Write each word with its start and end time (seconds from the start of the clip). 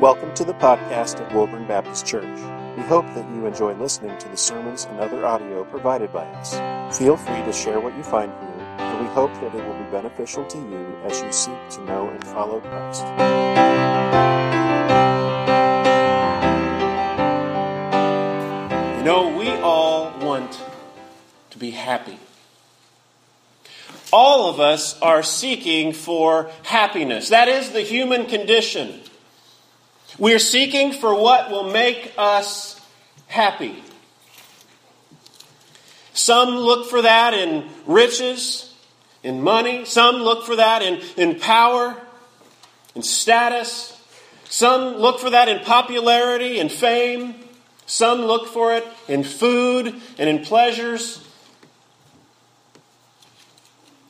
Welcome 0.00 0.32
to 0.34 0.44
the 0.44 0.54
podcast 0.54 1.18
of 1.18 1.34
Woburn 1.34 1.66
Baptist 1.66 2.06
Church. 2.06 2.24
We 2.76 2.84
hope 2.84 3.04
that 3.16 3.28
you 3.34 3.46
enjoy 3.46 3.74
listening 3.74 4.16
to 4.18 4.28
the 4.28 4.36
sermons 4.36 4.84
and 4.84 5.00
other 5.00 5.26
audio 5.26 5.64
provided 5.64 6.12
by 6.12 6.24
us. 6.24 6.96
Feel 6.96 7.16
free 7.16 7.42
to 7.42 7.52
share 7.52 7.80
what 7.80 7.96
you 7.96 8.04
find 8.04 8.30
here, 8.30 8.64
and 8.78 9.00
we 9.00 9.12
hope 9.12 9.34
that 9.34 9.52
it 9.52 9.66
will 9.66 9.74
be 9.74 9.90
beneficial 9.90 10.44
to 10.46 10.56
you 10.56 10.96
as 11.02 11.20
you 11.20 11.32
seek 11.32 11.68
to 11.70 11.84
know 11.84 12.08
and 12.10 12.24
follow 12.28 12.60
Christ. 12.60 13.02
You 18.98 19.04
know, 19.04 19.36
we 19.36 19.48
all 19.48 20.16
want 20.20 20.60
to 21.50 21.58
be 21.58 21.72
happy. 21.72 22.20
All 24.12 24.48
of 24.48 24.60
us 24.60 24.96
are 25.00 25.24
seeking 25.24 25.92
for 25.92 26.52
happiness. 26.62 27.30
That 27.30 27.48
is 27.48 27.72
the 27.72 27.82
human 27.82 28.26
condition. 28.26 29.00
We're 30.18 30.40
seeking 30.40 30.92
for 30.92 31.14
what 31.14 31.50
will 31.50 31.70
make 31.70 32.12
us 32.18 32.80
happy. 33.28 33.82
Some 36.12 36.50
look 36.56 36.90
for 36.90 37.02
that 37.02 37.34
in 37.34 37.68
riches, 37.86 38.74
in 39.22 39.40
money. 39.40 39.84
Some 39.84 40.16
look 40.16 40.44
for 40.44 40.56
that 40.56 40.82
in, 40.82 41.00
in 41.16 41.38
power, 41.38 41.96
in 42.96 43.02
status. 43.02 43.94
Some 44.44 44.96
look 44.96 45.20
for 45.20 45.30
that 45.30 45.48
in 45.48 45.60
popularity 45.60 46.58
and 46.58 46.72
fame. 46.72 47.36
Some 47.86 48.22
look 48.22 48.48
for 48.48 48.74
it 48.74 48.84
in 49.06 49.22
food 49.22 49.94
and 50.18 50.28
in 50.28 50.44
pleasures. 50.44 51.24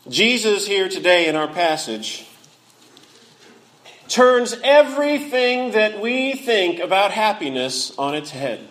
Jesus, 0.09 0.67
here 0.67 0.89
today 0.89 1.29
in 1.29 1.37
our 1.37 1.49
passage, 1.49 2.28
turns 4.09 4.57
everything 4.65 5.73
that 5.73 6.01
we 6.01 6.33
think 6.33 6.81
about 6.81 7.11
happiness 7.11 7.97
on 7.99 8.15
its 8.15 8.31
head. 8.31 8.67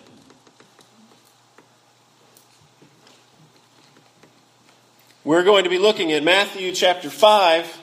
We're 5.24 5.44
going 5.44 5.66
to 5.66 5.70
be 5.70 5.78
looking 5.78 6.12
at 6.12 6.24
Matthew 6.24 6.72
chapter 6.72 7.10
5, 7.10 7.82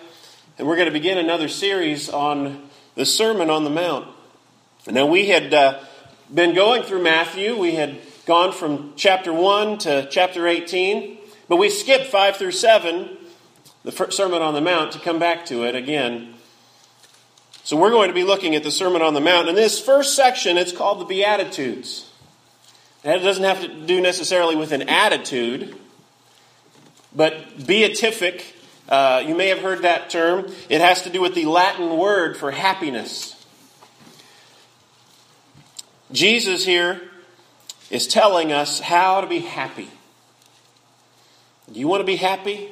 and 0.59 0.67
we're 0.67 0.77
going 0.77 0.89
to 0.89 0.93
begin 0.93 1.19
another 1.19 1.47
series 1.47 2.09
on 2.09 2.69
the 2.97 3.05
Sermon 3.05 3.51
on 3.51 3.65
the 3.65 3.71
Mount. 3.71 4.09
Now, 4.91 5.07
we 5.07 5.29
had 5.29 5.55
uh, 5.55 5.81
been 6.33 6.55
going 6.55 6.83
through 6.83 7.03
Matthew, 7.03 7.57
we 7.57 7.73
had 7.73 7.99
gone 8.27 8.53
from 8.53 8.95
chapter 8.97 9.33
1 9.33 9.79
to 9.79 10.09
chapter 10.11 10.49
18, 10.49 11.19
but 11.49 11.57
we 11.57 11.71
skipped 11.71 12.07
5 12.07 12.37
through 12.37 12.53
7, 12.53 13.11
the 13.85 13.93
Sermon 14.11 14.43
on 14.43 14.55
the 14.55 14.61
Mount, 14.61 14.93
to 14.93 14.99
come 14.99 15.19
back 15.19 15.47
to 15.47 15.65
it 15.65 15.77
again 15.77 16.34
so 17.65 17.79
we're 17.79 17.91
going 17.91 18.09
to 18.09 18.15
be 18.15 18.25
looking 18.25 18.55
at 18.55 18.63
the 18.63 18.71
Sermon 18.71 19.01
on 19.01 19.15
the 19.15 19.23
Mount. 19.23 19.49
In 19.49 19.55
this 19.55 19.81
first 19.81 20.15
section, 20.15 20.59
it's 20.59 20.71
called 20.71 21.01
the 21.01 21.07
Beatitudes. 21.07 22.11
It 23.03 23.21
doesn't 23.21 23.43
have 23.43 23.63
to 23.63 23.69
do 23.69 24.03
necessarily 24.03 24.55
with 24.55 24.73
an 24.73 24.83
attitude, 24.83 25.75
but 27.17 27.67
beatific, 27.67 28.55
uh, 28.91 29.25
you 29.27 29.35
may 29.35 29.49
have 29.49 29.61
heard 29.61 29.81
that 29.81 30.11
term. 30.11 30.53
It 30.69 30.83
has 30.83 31.03
to 31.05 31.11
do 31.11 31.23
with 31.23 31.35
the 31.35 31.47
Latin 31.47 31.97
word 31.97 32.37
for 32.37 32.51
happiness. 32.51 33.35
Jesus 36.13 36.67
here 36.67 37.01
is 37.91 38.07
telling 38.07 38.53
us 38.53 38.79
how 38.79 39.23
to 39.23 39.27
be 39.27 39.39
happy. 39.39 39.89
Do 41.73 41.81
you 41.81 41.89
want 41.89 42.01
to 42.01 42.07
be 42.07 42.17
happy? 42.17 42.69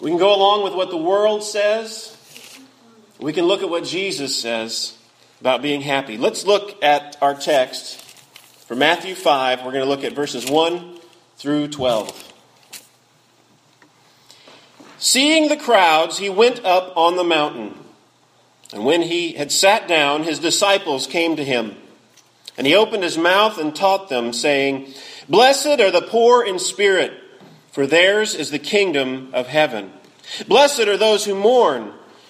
We 0.00 0.10
can 0.10 0.18
go 0.18 0.34
along 0.34 0.64
with 0.64 0.72
what 0.72 0.88
the 0.88 0.96
world 0.96 1.42
says 1.42 2.17
we 3.20 3.32
can 3.32 3.46
look 3.46 3.62
at 3.62 3.68
what 3.68 3.84
Jesus 3.84 4.40
says 4.40 4.96
about 5.40 5.60
being 5.60 5.80
happy. 5.80 6.16
Let's 6.16 6.46
look 6.46 6.82
at 6.82 7.16
our 7.20 7.34
text 7.34 8.00
for 8.66 8.76
Matthew 8.76 9.14
5. 9.14 9.64
We're 9.64 9.72
going 9.72 9.84
to 9.84 9.90
look 9.90 10.04
at 10.04 10.12
verses 10.12 10.48
1 10.48 10.98
through 11.36 11.68
12. 11.68 12.32
Seeing 14.98 15.48
the 15.48 15.56
crowds, 15.56 16.18
he 16.18 16.30
went 16.30 16.64
up 16.64 16.96
on 16.96 17.16
the 17.16 17.24
mountain. 17.24 17.74
And 18.72 18.84
when 18.84 19.02
he 19.02 19.32
had 19.32 19.50
sat 19.50 19.88
down, 19.88 20.22
his 20.22 20.38
disciples 20.38 21.06
came 21.06 21.36
to 21.36 21.44
him. 21.44 21.76
And 22.56 22.66
he 22.66 22.74
opened 22.74 23.02
his 23.02 23.18
mouth 23.18 23.58
and 23.58 23.74
taught 23.74 24.08
them, 24.08 24.32
saying, 24.32 24.92
Blessed 25.28 25.80
are 25.80 25.90
the 25.90 26.02
poor 26.02 26.44
in 26.44 26.58
spirit, 26.58 27.12
for 27.70 27.86
theirs 27.86 28.34
is 28.34 28.50
the 28.50 28.58
kingdom 28.58 29.30
of 29.32 29.46
heaven. 29.46 29.92
Blessed 30.46 30.80
are 30.80 30.96
those 30.96 31.24
who 31.24 31.34
mourn 31.34 31.92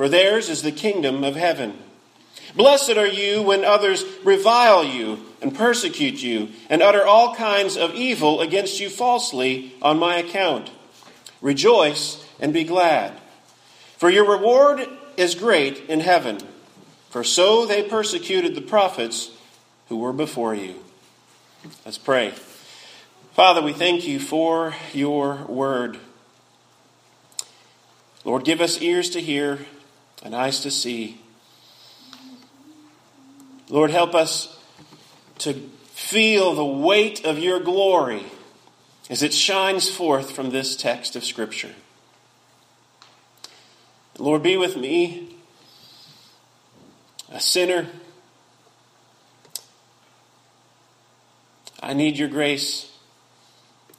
for 0.00 0.08
theirs 0.08 0.48
is 0.48 0.62
the 0.62 0.72
kingdom 0.72 1.22
of 1.22 1.36
heaven. 1.36 1.76
Blessed 2.56 2.92
are 2.92 3.06
you 3.06 3.42
when 3.42 3.66
others 3.66 4.02
revile 4.24 4.82
you 4.82 5.20
and 5.42 5.54
persecute 5.54 6.22
you 6.22 6.48
and 6.70 6.80
utter 6.80 7.04
all 7.04 7.34
kinds 7.34 7.76
of 7.76 7.94
evil 7.94 8.40
against 8.40 8.80
you 8.80 8.88
falsely 8.88 9.74
on 9.82 9.98
my 9.98 10.16
account. 10.16 10.70
Rejoice 11.42 12.26
and 12.40 12.50
be 12.50 12.64
glad, 12.64 13.12
for 13.98 14.08
your 14.08 14.26
reward 14.26 14.88
is 15.18 15.34
great 15.34 15.80
in 15.90 16.00
heaven, 16.00 16.38
for 17.10 17.22
so 17.22 17.66
they 17.66 17.82
persecuted 17.82 18.54
the 18.54 18.62
prophets 18.62 19.30
who 19.90 19.98
were 19.98 20.14
before 20.14 20.54
you. 20.54 20.76
Let's 21.84 21.98
pray. 21.98 22.32
Father, 23.32 23.60
we 23.60 23.74
thank 23.74 24.08
you 24.08 24.18
for 24.18 24.74
your 24.94 25.44
word. 25.44 25.98
Lord, 28.24 28.44
give 28.46 28.62
us 28.62 28.80
ears 28.80 29.10
to 29.10 29.20
hear 29.20 29.58
and 30.22 30.34
eyes 30.34 30.60
to 30.60 30.70
see. 30.70 31.20
Lord, 33.68 33.90
help 33.90 34.14
us 34.14 34.58
to 35.38 35.54
feel 35.92 36.54
the 36.54 36.64
weight 36.64 37.24
of 37.24 37.38
your 37.38 37.60
glory 37.60 38.24
as 39.08 39.22
it 39.22 39.34
shines 39.34 39.90
forth 39.90 40.32
from 40.32 40.50
this 40.50 40.76
text 40.76 41.16
of 41.16 41.24
Scripture. 41.24 41.74
Lord, 44.18 44.42
be 44.42 44.56
with 44.56 44.76
me, 44.76 45.36
a 47.30 47.40
sinner. 47.40 47.86
I 51.82 51.94
need 51.94 52.18
your 52.18 52.28
grace 52.28 52.92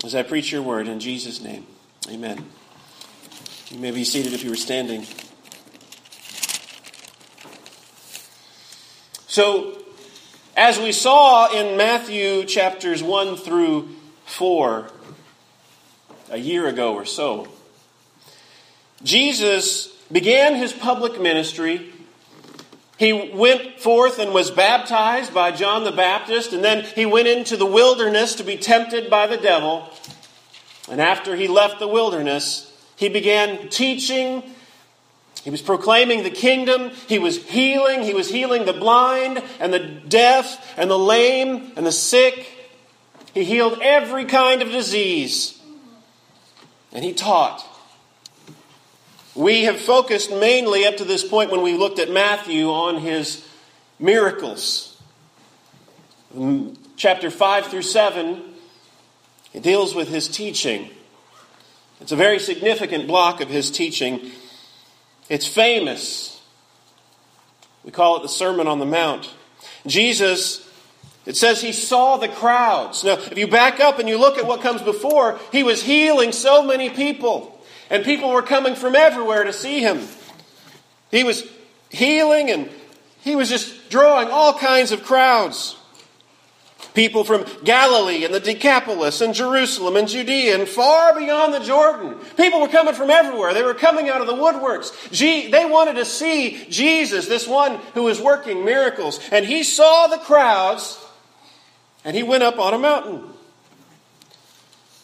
as 0.03 0.13
I 0.13 0.23
preach 0.23 0.51
your 0.51 0.61
word 0.61 0.87
in 0.87 0.99
Jesus' 0.99 1.41
name. 1.41 1.65
Amen. 2.09 2.45
You 3.69 3.79
may 3.79 3.91
be 3.91 4.03
seated 4.03 4.33
if 4.33 4.43
you 4.43 4.49
were 4.49 4.55
standing. 4.55 5.05
So, 9.31 9.77
as 10.57 10.77
we 10.77 10.91
saw 10.91 11.49
in 11.53 11.77
Matthew 11.77 12.43
chapters 12.43 13.01
1 13.01 13.37
through 13.37 13.87
4, 14.25 14.91
a 16.31 16.37
year 16.37 16.67
ago 16.67 16.95
or 16.95 17.05
so, 17.05 17.47
Jesus 19.03 19.87
began 20.11 20.55
his 20.55 20.73
public 20.73 21.17
ministry. 21.17 21.93
He 22.97 23.31
went 23.33 23.79
forth 23.79 24.19
and 24.19 24.33
was 24.33 24.51
baptized 24.51 25.33
by 25.33 25.51
John 25.51 25.85
the 25.85 25.93
Baptist, 25.93 26.51
and 26.51 26.61
then 26.61 26.83
he 26.83 27.05
went 27.05 27.29
into 27.29 27.55
the 27.55 27.65
wilderness 27.65 28.35
to 28.35 28.43
be 28.43 28.57
tempted 28.57 29.09
by 29.09 29.27
the 29.27 29.37
devil. 29.37 29.89
And 30.89 30.99
after 30.99 31.37
he 31.37 31.47
left 31.47 31.79
the 31.79 31.87
wilderness, 31.87 32.69
he 32.97 33.07
began 33.07 33.69
teaching 33.69 34.43
he 35.43 35.49
was 35.49 35.61
proclaiming 35.61 36.23
the 36.23 36.29
kingdom. 36.29 36.91
He 37.07 37.17
was 37.17 37.43
healing. 37.43 38.03
He 38.03 38.13
was 38.13 38.29
healing 38.29 38.65
the 38.65 38.73
blind 38.73 39.43
and 39.59 39.73
the 39.73 39.79
deaf 39.79 40.77
and 40.77 40.89
the 40.89 40.99
lame 40.99 41.71
and 41.75 41.85
the 41.85 41.91
sick. 41.91 42.47
He 43.33 43.43
healed 43.43 43.79
every 43.81 44.25
kind 44.25 44.61
of 44.61 44.69
disease. 44.69 45.59
And 46.93 47.03
he 47.03 47.13
taught. 47.13 47.65
We 49.33 49.63
have 49.63 49.79
focused 49.79 50.29
mainly 50.31 50.85
up 50.85 50.97
to 50.97 51.05
this 51.05 51.27
point 51.27 51.51
when 51.51 51.61
we 51.61 51.75
looked 51.75 51.99
at 51.99 52.11
Matthew 52.11 52.69
on 52.69 52.97
his 52.97 53.47
miracles. 53.97 55.01
Chapter 56.97 57.31
5 57.31 57.65
through 57.67 57.81
7, 57.81 58.43
it 59.53 59.63
deals 59.63 59.95
with 59.95 60.09
his 60.09 60.27
teaching. 60.27 60.89
It's 61.99 62.11
a 62.11 62.15
very 62.15 62.39
significant 62.39 63.07
block 63.07 63.41
of 63.41 63.49
his 63.49 63.71
teaching. 63.71 64.31
It's 65.31 65.47
famous. 65.47 66.41
We 67.85 67.91
call 67.91 68.17
it 68.17 68.21
the 68.21 68.27
Sermon 68.27 68.67
on 68.67 68.79
the 68.79 68.85
Mount. 68.85 69.33
Jesus, 69.87 70.69
it 71.25 71.37
says 71.37 71.61
he 71.61 71.71
saw 71.71 72.17
the 72.17 72.27
crowds. 72.27 73.05
Now, 73.05 73.13
if 73.13 73.37
you 73.37 73.47
back 73.47 73.79
up 73.79 73.97
and 73.97 74.09
you 74.09 74.19
look 74.19 74.37
at 74.37 74.45
what 74.45 74.59
comes 74.59 74.81
before, 74.81 75.39
he 75.53 75.63
was 75.63 75.81
healing 75.81 76.33
so 76.33 76.61
many 76.61 76.89
people, 76.89 77.57
and 77.89 78.03
people 78.03 78.29
were 78.31 78.41
coming 78.41 78.75
from 78.75 78.93
everywhere 78.93 79.45
to 79.45 79.53
see 79.53 79.79
him. 79.79 80.05
He 81.11 81.23
was 81.23 81.49
healing 81.89 82.51
and 82.51 82.69
he 83.21 83.37
was 83.37 83.47
just 83.47 83.89
drawing 83.89 84.27
all 84.27 84.59
kinds 84.59 84.91
of 84.91 85.03
crowds. 85.03 85.77
People 86.93 87.23
from 87.23 87.45
Galilee 87.63 88.25
and 88.25 88.33
the 88.33 88.39
Decapolis 88.39 89.21
and 89.21 89.33
Jerusalem 89.33 89.95
and 89.95 90.07
Judea 90.07 90.59
and 90.59 90.67
far 90.67 91.17
beyond 91.17 91.53
the 91.53 91.59
Jordan. 91.59 92.15
People 92.35 92.59
were 92.59 92.67
coming 92.67 92.93
from 92.93 93.09
everywhere. 93.09 93.53
They 93.53 93.63
were 93.63 93.73
coming 93.73 94.09
out 94.09 94.21
of 94.21 94.27
the 94.27 94.33
woodworks. 94.33 94.91
They 95.11 95.65
wanted 95.65 95.93
to 95.93 96.05
see 96.05 96.65
Jesus, 96.69 97.27
this 97.27 97.47
one 97.47 97.77
who 97.93 98.03
was 98.03 98.19
working 98.19 98.65
miracles. 98.65 99.19
And 99.31 99.45
he 99.45 99.63
saw 99.63 100.07
the 100.07 100.17
crowds 100.17 100.99
and 102.03 102.15
he 102.15 102.23
went 102.23 102.43
up 102.43 102.59
on 102.59 102.73
a 102.73 102.79
mountain. 102.79 103.23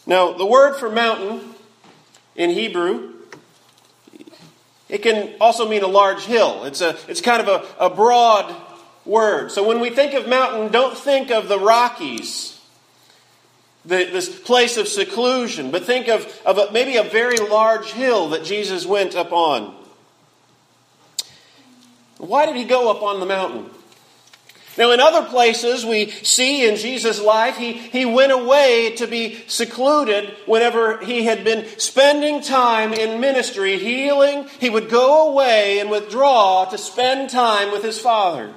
Now, 0.06 0.32
the 0.32 0.46
word 0.46 0.76
for 0.76 0.90
mountain 0.90 1.54
in 2.36 2.50
Hebrew 2.50 3.14
it 4.88 5.02
can 5.02 5.34
also 5.40 5.68
mean 5.68 5.82
a 5.82 5.88
large 5.88 6.24
hill. 6.24 6.64
It's, 6.64 6.80
a, 6.80 6.96
it's 7.08 7.20
kind 7.20 7.46
of 7.46 7.48
a, 7.48 7.86
a 7.86 7.90
broad 7.90 8.54
word. 9.08 9.50
So 9.50 9.66
when 9.66 9.80
we 9.80 9.90
think 9.90 10.14
of 10.14 10.28
mountain, 10.28 10.70
don't 10.70 10.96
think 10.96 11.30
of 11.30 11.48
the 11.48 11.58
Rockies, 11.58 12.60
the, 13.84 14.04
this 14.04 14.28
place 14.28 14.76
of 14.76 14.86
seclusion, 14.86 15.70
but 15.70 15.84
think 15.84 16.08
of, 16.08 16.40
of 16.44 16.58
a, 16.58 16.70
maybe 16.70 16.96
a 16.96 17.02
very 17.02 17.38
large 17.38 17.92
hill 17.92 18.28
that 18.30 18.44
Jesus 18.44 18.86
went 18.86 19.16
up 19.16 19.32
on. 19.32 19.74
Why 22.18 22.46
did 22.46 22.56
he 22.56 22.64
go 22.64 22.90
up 22.90 23.02
on 23.02 23.20
the 23.20 23.26
mountain? 23.26 23.70
Now, 24.76 24.92
in 24.92 25.00
other 25.00 25.28
places, 25.28 25.84
we 25.84 26.10
see 26.10 26.68
in 26.68 26.76
Jesus' 26.76 27.20
life, 27.20 27.56
he, 27.56 27.72
he 27.72 28.04
went 28.04 28.30
away 28.30 28.94
to 28.96 29.08
be 29.08 29.42
secluded 29.48 30.36
whenever 30.46 31.04
he 31.04 31.24
had 31.24 31.42
been 31.42 31.66
spending 31.80 32.42
time 32.42 32.92
in 32.92 33.20
ministry, 33.20 33.76
healing. 33.78 34.48
He 34.60 34.70
would 34.70 34.88
go 34.88 35.32
away 35.32 35.80
and 35.80 35.90
withdraw 35.90 36.64
to 36.66 36.78
spend 36.78 37.30
time 37.30 37.72
with 37.72 37.82
his 37.82 37.98
Father. 37.98 38.54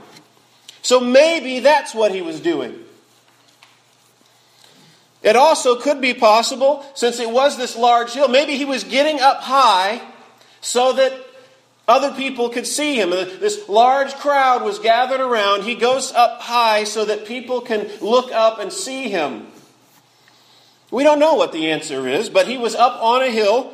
So 0.81 1.00
maybe 1.00 1.60
that's 1.60 1.94
what 1.94 2.13
he 2.13 2.22
was 2.22 2.39
doing. 2.39 2.83
It 5.24 5.36
also 5.36 5.80
could 5.80 6.01
be 6.01 6.13
possible, 6.16 6.83
since 6.95 7.19
it 7.19 7.30
was 7.30 7.56
this 7.57 7.75
large 7.75 8.13
hill, 8.13 8.28
maybe 8.28 8.57
he 8.57 8.66
was 8.66 8.83
getting 8.83 9.19
up 9.19 9.42
high 9.42 10.01
so 10.62 10.94
that 10.94 11.13
other 11.88 12.12
people 12.16 12.50
could 12.50 12.66
see 12.66 12.95
him. 12.95 13.12
This 13.12 13.68
large 13.69 14.13
crowd 14.16 14.63
was 14.63 14.80
gathered 14.80 15.19
around. 15.19 15.63
He 15.63 15.75
goes 15.75 16.12
up 16.12 16.42
high 16.42 16.86
so 16.86 17.06
that 17.06 17.25
people 17.25 17.62
can 17.62 17.88
look 18.01 18.31
up 18.31 18.60
and 18.60 18.74
see 18.74 19.10
him. 19.10 19.48
We 20.89 21.04
don't 21.04 21.19
know 21.19 21.36
what 21.36 21.51
the 21.51 21.72
answer 21.72 22.07
is, 22.07 22.30
but 22.30 22.48
he 22.48 22.57
was 22.57 22.75
up 22.75 23.01
on 23.01 23.22
a 23.22 23.30
hill. 23.30 23.74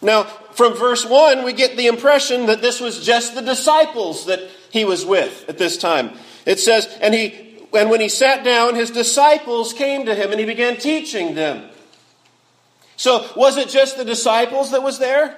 Now, 0.00 0.24
from 0.24 0.74
verse 0.74 1.04
1, 1.04 1.44
we 1.44 1.52
get 1.52 1.76
the 1.76 1.88
impression 1.88 2.46
that 2.46 2.62
this 2.62 2.80
was 2.80 3.04
just 3.04 3.34
the 3.34 3.42
disciples 3.42 4.26
that 4.26 4.48
he 4.70 4.84
was 4.84 5.04
with 5.04 5.44
at 5.48 5.58
this 5.58 5.76
time. 5.76 6.12
It 6.46 6.58
says, 6.58 6.86
and 7.00 7.14
he 7.14 7.48
and 7.72 7.90
when 7.90 8.00
he 8.00 8.08
sat 8.08 8.44
down, 8.44 8.74
his 8.74 8.90
disciples 8.90 9.72
came 9.72 10.06
to 10.06 10.14
him 10.14 10.30
and 10.30 10.40
he 10.40 10.46
began 10.46 10.78
teaching 10.78 11.34
them. 11.34 11.68
So, 12.96 13.30
was 13.36 13.56
it 13.56 13.68
just 13.68 13.96
the 13.96 14.04
disciples 14.04 14.72
that 14.72 14.82
was 14.82 14.98
there? 14.98 15.36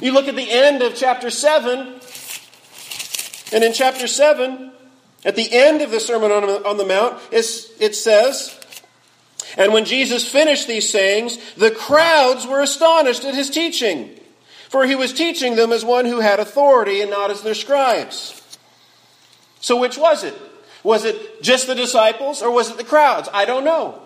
You 0.00 0.12
look 0.12 0.28
at 0.28 0.36
the 0.36 0.50
end 0.50 0.82
of 0.82 0.94
chapter 0.94 1.30
7, 1.30 2.00
and 3.52 3.64
in 3.64 3.72
chapter 3.72 4.06
7, 4.06 4.72
at 5.24 5.36
the 5.36 5.52
end 5.52 5.82
of 5.82 5.90
the 5.90 6.00
Sermon 6.00 6.30
on 6.30 6.76
the 6.76 6.86
Mount, 6.86 7.20
it 7.30 7.94
says, 7.94 8.58
And 9.56 9.72
when 9.72 9.84
Jesus 9.84 10.26
finished 10.26 10.66
these 10.66 10.90
sayings, 10.90 11.38
the 11.54 11.70
crowds 11.70 12.46
were 12.46 12.60
astonished 12.60 13.24
at 13.24 13.34
his 13.34 13.50
teaching, 13.50 14.18
for 14.74 14.84
he 14.84 14.96
was 14.96 15.12
teaching 15.12 15.54
them 15.54 15.70
as 15.70 15.84
one 15.84 16.04
who 16.04 16.18
had 16.18 16.40
authority 16.40 17.00
and 17.00 17.08
not 17.08 17.30
as 17.30 17.42
their 17.42 17.54
scribes. 17.54 18.42
So, 19.60 19.78
which 19.78 19.96
was 19.96 20.24
it? 20.24 20.34
Was 20.82 21.04
it 21.04 21.44
just 21.44 21.68
the 21.68 21.76
disciples 21.76 22.42
or 22.42 22.50
was 22.50 22.72
it 22.72 22.76
the 22.76 22.82
crowds? 22.82 23.28
I 23.32 23.44
don't 23.44 23.62
know. 23.62 24.02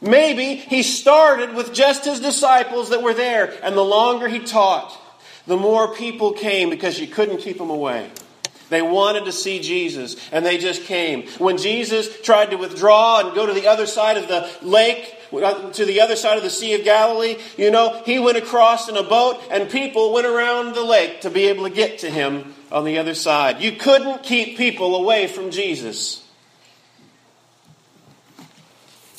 Maybe 0.00 0.54
he 0.54 0.84
started 0.84 1.56
with 1.56 1.74
just 1.74 2.04
his 2.04 2.20
disciples 2.20 2.90
that 2.90 3.02
were 3.02 3.14
there, 3.14 3.52
and 3.64 3.76
the 3.76 3.84
longer 3.84 4.28
he 4.28 4.38
taught, 4.38 4.96
the 5.48 5.56
more 5.56 5.92
people 5.92 6.34
came 6.34 6.70
because 6.70 7.00
you 7.00 7.08
couldn't 7.08 7.38
keep 7.38 7.58
them 7.58 7.70
away. 7.70 8.12
They 8.68 8.80
wanted 8.80 9.24
to 9.24 9.32
see 9.32 9.58
Jesus, 9.58 10.14
and 10.30 10.46
they 10.46 10.58
just 10.58 10.84
came. 10.84 11.26
When 11.38 11.58
Jesus 11.58 12.22
tried 12.22 12.52
to 12.52 12.56
withdraw 12.56 13.26
and 13.26 13.34
go 13.34 13.44
to 13.44 13.52
the 13.52 13.66
other 13.66 13.86
side 13.86 14.18
of 14.18 14.28
the 14.28 14.48
lake, 14.62 15.17
to 15.30 15.84
the 15.84 16.00
other 16.00 16.16
side 16.16 16.36
of 16.36 16.42
the 16.42 16.50
Sea 16.50 16.74
of 16.74 16.84
Galilee, 16.84 17.36
you 17.56 17.70
know, 17.70 18.02
he 18.04 18.18
went 18.18 18.36
across 18.38 18.88
in 18.88 18.96
a 18.96 19.02
boat, 19.02 19.40
and 19.50 19.68
people 19.70 20.12
went 20.12 20.26
around 20.26 20.74
the 20.74 20.82
lake 20.82 21.20
to 21.22 21.30
be 21.30 21.46
able 21.46 21.64
to 21.68 21.74
get 21.74 21.98
to 22.00 22.10
him 22.10 22.54
on 22.70 22.84
the 22.84 22.98
other 22.98 23.14
side. 23.14 23.60
You 23.60 23.72
couldn't 23.72 24.22
keep 24.22 24.56
people 24.56 24.96
away 24.96 25.26
from 25.26 25.50
Jesus. 25.50 26.24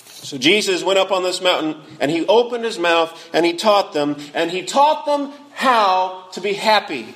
So 0.06 0.38
Jesus 0.38 0.84
went 0.84 1.00
up 1.00 1.12
on 1.12 1.24
this 1.24 1.42
mountain 1.42 1.82
and 2.00 2.12
he 2.12 2.24
opened 2.28 2.64
his 2.64 2.78
mouth 2.78 3.30
and 3.34 3.44
he 3.44 3.54
taught 3.54 3.94
them, 3.94 4.18
and 4.36 4.52
he 4.52 4.64
taught 4.64 5.08
them 5.08 5.32
how 5.54 6.28
to 6.34 6.42
be 6.42 6.54
happy. 6.54 7.16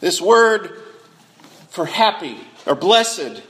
This 0.00 0.20
word 0.20 0.82
for 1.70 1.86
happy 1.86 2.36
or 2.66 2.74
blessed. 2.74 3.42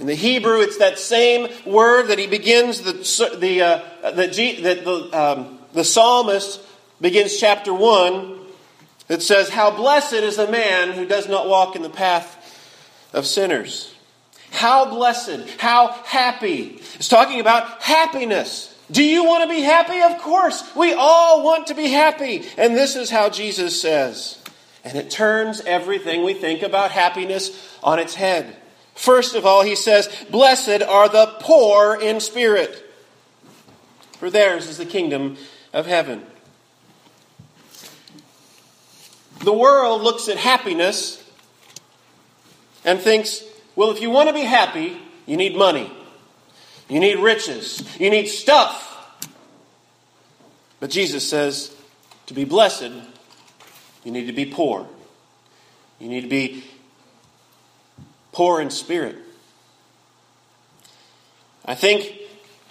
In 0.00 0.06
the 0.06 0.14
Hebrew, 0.14 0.60
it's 0.60 0.78
that 0.78 0.98
same 0.98 1.48
word 1.66 2.08
that 2.08 2.18
he 2.18 2.26
begins 2.26 2.80
the 2.80 2.94
the 3.38 3.60
uh, 3.60 4.10
that 4.10 4.32
the 4.32 5.10
um, 5.12 5.58
the 5.74 5.84
psalmist 5.84 6.60
begins 7.02 7.36
chapter 7.36 7.74
one 7.74 8.38
that 9.08 9.20
says, 9.20 9.50
"How 9.50 9.70
blessed 9.70 10.14
is 10.14 10.36
the 10.36 10.50
man 10.50 10.92
who 10.92 11.04
does 11.04 11.28
not 11.28 11.48
walk 11.48 11.76
in 11.76 11.82
the 11.82 11.90
path 11.90 12.36
of 13.12 13.26
sinners." 13.26 13.94
How 14.52 14.86
blessed, 14.86 15.48
how 15.58 15.88
happy. 16.04 16.80
It's 16.94 17.08
talking 17.08 17.38
about 17.38 17.82
happiness. 17.82 18.74
Do 18.90 19.04
you 19.04 19.24
want 19.24 19.48
to 19.48 19.54
be 19.54 19.62
happy? 19.62 20.00
Of 20.00 20.18
course. 20.20 20.64
We 20.74 20.92
all 20.92 21.44
want 21.44 21.68
to 21.68 21.74
be 21.74 21.88
happy. 21.88 22.44
And 22.58 22.74
this 22.74 22.96
is 22.96 23.10
how 23.10 23.30
Jesus 23.30 23.80
says. 23.80 24.42
And 24.82 24.98
it 24.98 25.10
turns 25.10 25.60
everything 25.60 26.24
we 26.24 26.34
think 26.34 26.62
about 26.62 26.90
happiness 26.90 27.50
on 27.82 28.00
its 28.00 28.14
head. 28.16 28.56
First 29.00 29.34
of 29.34 29.46
all, 29.46 29.62
he 29.62 29.76
says, 29.76 30.10
Blessed 30.28 30.82
are 30.82 31.08
the 31.08 31.34
poor 31.40 31.98
in 31.98 32.20
spirit, 32.20 32.84
for 34.18 34.28
theirs 34.28 34.66
is 34.66 34.76
the 34.76 34.84
kingdom 34.84 35.38
of 35.72 35.86
heaven. 35.86 36.22
The 39.38 39.54
world 39.54 40.02
looks 40.02 40.28
at 40.28 40.36
happiness 40.36 41.24
and 42.84 43.00
thinks 43.00 43.42
well, 43.74 43.90
if 43.90 44.02
you 44.02 44.10
want 44.10 44.28
to 44.28 44.34
be 44.34 44.42
happy, 44.42 45.00
you 45.24 45.38
need 45.38 45.56
money, 45.56 45.90
you 46.90 47.00
need 47.00 47.20
riches, 47.20 47.82
you 47.98 48.10
need 48.10 48.26
stuff. 48.26 48.86
But 50.78 50.90
Jesus 50.90 51.26
says 51.26 51.74
to 52.26 52.34
be 52.34 52.44
blessed, 52.44 52.92
you 54.04 54.12
need 54.12 54.26
to 54.26 54.34
be 54.34 54.44
poor. 54.44 54.86
You 55.98 56.08
need 56.08 56.20
to 56.20 56.28
be 56.28 56.64
poor 58.32 58.60
in 58.60 58.70
spirit. 58.70 59.16
I 61.64 61.74
think 61.74 62.12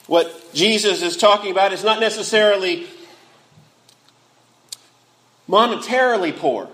what 0.08 0.54
Jesus 0.54 1.02
is 1.02 1.18
talking 1.18 1.52
about 1.52 1.74
is 1.74 1.84
not 1.84 2.00
necessarily 2.00 2.88
monetarily 5.48 6.36
poor, 6.36 6.70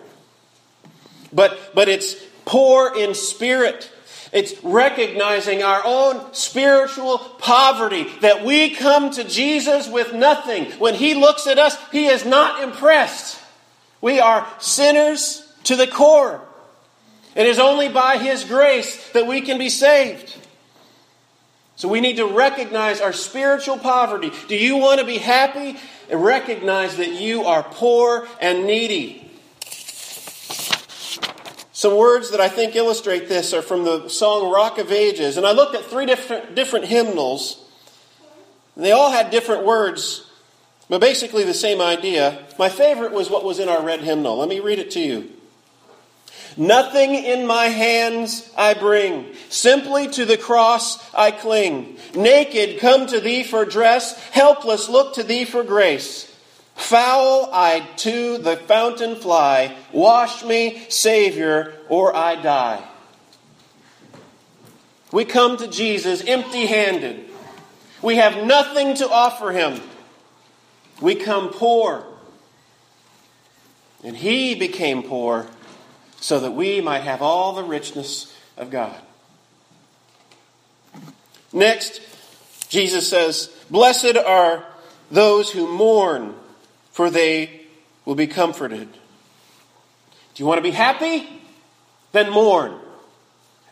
but, 1.32 1.74
but 1.74 1.90
it's 1.90 2.16
poor 2.46 2.96
in 2.96 3.14
spirit. 3.14 3.92
It's 4.32 4.62
recognizing 4.64 5.64
our 5.64 5.82
own 5.86 6.34
spiritual 6.34 7.18
poverty, 7.18 8.08
that 8.22 8.44
we 8.44 8.76
come 8.76 9.12
to 9.12 9.24
Jesus 9.24 9.88
with 9.88 10.14
nothing. 10.14 10.66
When 10.74 10.94
He 10.96 11.14
looks 11.14 11.48
at 11.48 11.58
us, 11.58 11.78
He 11.92 12.08
is 12.08 12.26
not 12.26 12.62
impressed. 12.64 13.42
We 14.02 14.20
are 14.20 14.48
sinners 14.60 15.42
to 15.64 15.76
the 15.76 15.88
core. 15.88 16.45
It 17.36 17.46
is 17.46 17.60
only 17.60 17.90
by 17.90 18.18
His 18.18 18.44
grace 18.46 19.10
that 19.12 19.28
we 19.28 19.42
can 19.42 19.58
be 19.58 19.70
saved. 19.70 20.36
So 21.76 21.90
we 21.90 22.00
need 22.00 22.16
to 22.18 22.26
recognize 22.26 23.02
our 23.02 23.12
spiritual 23.12 23.78
poverty. 23.78 24.32
Do 24.48 24.56
you 24.56 24.78
want 24.78 25.02
to 25.02 25.06
be 25.06 25.18
happy? 25.18 25.78
And 26.10 26.24
recognize 26.24 26.98
that 26.98 27.20
you 27.20 27.44
are 27.46 27.64
poor 27.64 28.28
and 28.40 28.66
needy. 28.66 29.30
Some 31.74 31.98
words 31.98 32.32
that 32.32 32.40
I 32.40 32.48
think 32.48 32.76
illustrate 32.76 33.28
this 33.28 33.54
are 33.54 33.62
from 33.62 33.84
the 33.84 34.08
song 34.08 34.52
Rock 34.52 34.78
of 34.78 34.92
Ages. 34.92 35.36
And 35.36 35.46
I 35.46 35.52
looked 35.52 35.76
at 35.76 35.84
three 35.84 36.06
different, 36.06 36.56
different 36.56 36.86
hymnals. 36.86 37.62
And 38.76 38.86
they 38.86 38.92
all 38.92 39.12
had 39.12 39.30
different 39.30 39.66
words, 39.66 40.30
but 40.90 41.02
basically 41.02 41.44
the 41.44 41.54
same 41.54 41.82
idea. 41.82 42.46
My 42.58 42.70
favorite 42.70 43.12
was 43.12 43.30
what 43.30 43.44
was 43.44 43.60
in 43.60 43.68
our 43.68 43.84
red 43.84 44.02
hymnal. 44.02 44.38
Let 44.38 44.48
me 44.48 44.60
read 44.60 44.80
it 44.80 44.92
to 44.92 45.00
you. 45.00 45.35
Nothing 46.58 47.16
in 47.16 47.46
my 47.46 47.66
hands 47.66 48.50
I 48.58 48.76
bring. 48.76 49.34
Simply 49.50 50.08
to 50.10 50.26
the 50.26 50.38
cross 50.38 51.14
I 51.14 51.32
cling. 51.32 51.98
Naked 52.16 52.80
come 52.80 53.08
to 53.08 53.20
thee 53.20 53.44
for 53.44 53.66
dress. 53.66 54.18
Helpless 54.30 54.88
look 54.88 55.16
to 55.16 55.24
thee 55.24 55.44
for 55.44 55.64
grace. 55.64 56.32
Foul 56.76 57.50
I 57.52 57.82
to 57.98 58.38
the 58.38 58.56
fountain 58.56 59.16
fly. 59.16 59.76
Wash 59.92 60.44
me, 60.46 60.86
Savior, 60.90 61.74
or 61.90 62.16
I 62.16 62.36
die. 62.36 62.84
We 65.12 65.26
come 65.26 65.58
to 65.58 65.68
Jesus 65.68 66.24
empty 66.26 66.66
handed. 66.66 67.30
We 68.02 68.16
have 68.16 68.46
nothing 68.46 68.96
to 68.96 69.10
offer 69.10 69.52
him. 69.52 69.82
We 71.02 71.16
come 71.16 71.50
poor. 71.50 72.06
And 74.04 74.16
he 74.16 74.56
became 74.56 75.04
poor 75.04 75.48
so 76.26 76.40
that 76.40 76.54
we 76.54 76.82
might 76.82 77.04
have 77.04 77.22
all 77.22 77.54
the 77.54 77.64
richness 77.64 78.36
of 78.58 78.72
God. 78.72 79.00
Next, 81.54 82.02
Jesus 82.68 83.08
says, 83.08 83.56
Blessed 83.70 84.18
are 84.18 84.66
those 85.12 85.52
who 85.52 85.72
mourn, 85.72 86.34
for 86.92 87.12
they 87.12 87.62
will 88.06 88.16
be 88.16 88.26
comforted. 88.26 88.92
Do 88.92 90.42
you 90.42 90.48
want 90.48 90.58
to 90.58 90.64
be 90.64 90.72
happy? 90.72 91.30
Then 92.12 92.32
mourn. 92.32 92.74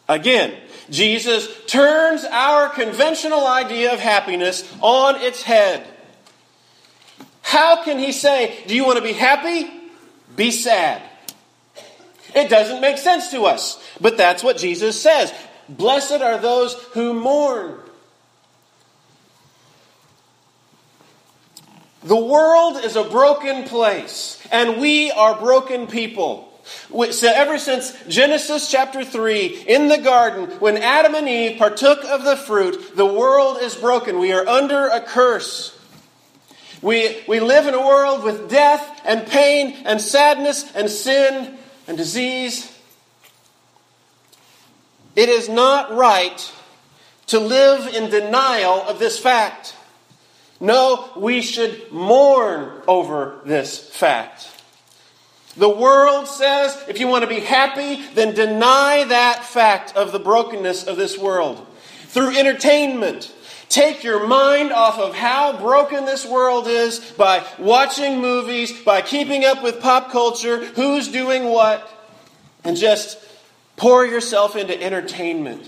Again, 0.08 0.56
Jesus 0.92 1.50
turns 1.66 2.24
our 2.24 2.70
conventional 2.70 3.48
idea 3.48 3.94
of 3.94 4.00
happiness 4.00 4.72
on 4.80 5.20
its 5.22 5.42
head. 5.42 5.88
How 7.42 7.84
can 7.84 7.98
he 7.98 8.12
say, 8.12 8.64
Do 8.68 8.76
you 8.76 8.86
want 8.86 8.98
to 8.98 9.04
be 9.04 9.14
happy? 9.14 9.72
Be 10.36 10.52
sad. 10.52 11.02
It 12.36 12.50
doesn't 12.50 12.82
make 12.82 12.98
sense 12.98 13.32
to 13.32 13.44
us, 13.44 13.82
but 14.02 14.18
that's 14.18 14.44
what 14.44 14.58
Jesus 14.58 15.02
says. 15.02 15.34
Blessed 15.70 16.22
are 16.22 16.38
those 16.38 16.74
who 16.94 17.14
mourn. 17.14 17.80
The 22.04 22.18
world 22.18 22.84
is 22.84 22.96
a 22.98 23.04
broken 23.04 23.64
place, 23.64 24.46
and 24.52 24.82
we 24.82 25.12
are 25.12 25.40
broken 25.40 25.88
people. 25.88 26.50
So 27.12 27.32
ever 27.34 27.58
since 27.58 27.94
Genesis 28.08 28.70
chapter 28.70 29.06
3, 29.06 29.66
in 29.68 29.88
the 29.88 29.98
garden, 29.98 30.50
when 30.60 30.78
Adam 30.78 31.16
and 31.16 31.28
Eve 31.28 31.58
partook 31.58 32.04
of 32.04 32.24
the 32.24 32.36
fruit, 32.36 32.96
the 32.96 33.06
world 33.06 33.60
is 33.62 33.76
broken. 33.76 34.20
We 34.20 34.34
are 34.34 34.48
under 34.48 34.88
a 34.88 35.02
curse. 35.02 35.78
We, 36.82 37.24
we 37.28 37.40
live 37.40 37.68
in 37.68 37.74
a 37.74 37.86
world 37.86 38.24
with 38.24 38.50
death 38.50 39.02
and 39.06 39.26
pain 39.26 39.84
and 39.86 40.02
sadness 40.02 40.70
and 40.76 40.90
sin 40.90 41.58
and 41.94 41.98
disease. 42.00 42.76
It 45.16 45.30
is 45.30 45.48
not 45.48 45.94
right 45.94 46.52
to 47.28 47.40
live 47.40 47.94
in 47.94 48.10
denial 48.10 48.82
of 48.82 48.98
this 48.98 49.20
fact. 49.20 49.76
No, 50.60 51.12
we 51.16 51.44
should 51.44 51.92
mourn 51.92 52.82
over 52.88 53.42
this 53.46 53.78
fact. 53.78 54.50
The 55.56 55.70
world 55.70 56.28
says 56.28 56.84
if 56.88 57.00
you 57.00 57.08
want 57.08 57.26
to 57.26 57.30
be 57.30 57.42
happy, 57.42 58.02
then 58.16 58.34
deny 58.34 59.04
that 59.04 59.46
fact 59.46 59.96
of 59.96 60.12
the 60.12 60.20
brokenness 60.20 60.88
of 60.88 60.98
this 60.98 61.16
world. 61.16 61.64
Through 62.08 62.36
entertainment, 62.36 63.32
take 63.74 64.04
your 64.04 64.28
mind 64.28 64.72
off 64.72 65.00
of 65.00 65.16
how 65.16 65.58
broken 65.58 66.06
this 66.06 66.24
world 66.28 66.68
is 66.68 67.00
by 67.18 67.44
watching 67.58 68.22
movies, 68.22 68.72
by 68.84 69.02
keeping 69.02 69.44
up 69.44 69.64
with 69.64 69.82
pop 69.82 70.12
culture, 70.12 70.64
who's 70.64 71.08
doing 71.08 71.46
what, 71.46 71.90
and 72.64 72.78
just 72.78 73.18
pour 73.76 74.06
yourself 74.06 74.56
into 74.56 74.80
entertainment. 74.80 75.68